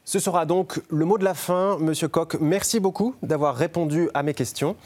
Ce 0.04 0.18
sera 0.18 0.44
donc 0.44 0.82
le 0.90 1.04
mot 1.06 1.16
de 1.16 1.24
la 1.24 1.34
fin, 1.34 1.78
Monsieur 1.78 2.08
Koch. 2.08 2.36
Merci 2.38 2.78
beaucoup 2.78 3.14
d'avoir 3.22 3.56
répondu 3.56 4.10
à 4.12 4.22
mes 4.22 4.34
questions. 4.34 4.76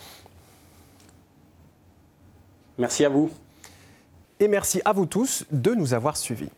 Merci 2.79 3.05
à 3.05 3.09
vous. 3.09 3.31
Et 4.41 4.47
merci 4.47 4.81
à 4.85 4.93
vous 4.93 5.07
tous 5.07 5.45
de 5.51 5.75
nous 5.75 5.93
avoir 5.93 6.17
suivis. 6.17 6.51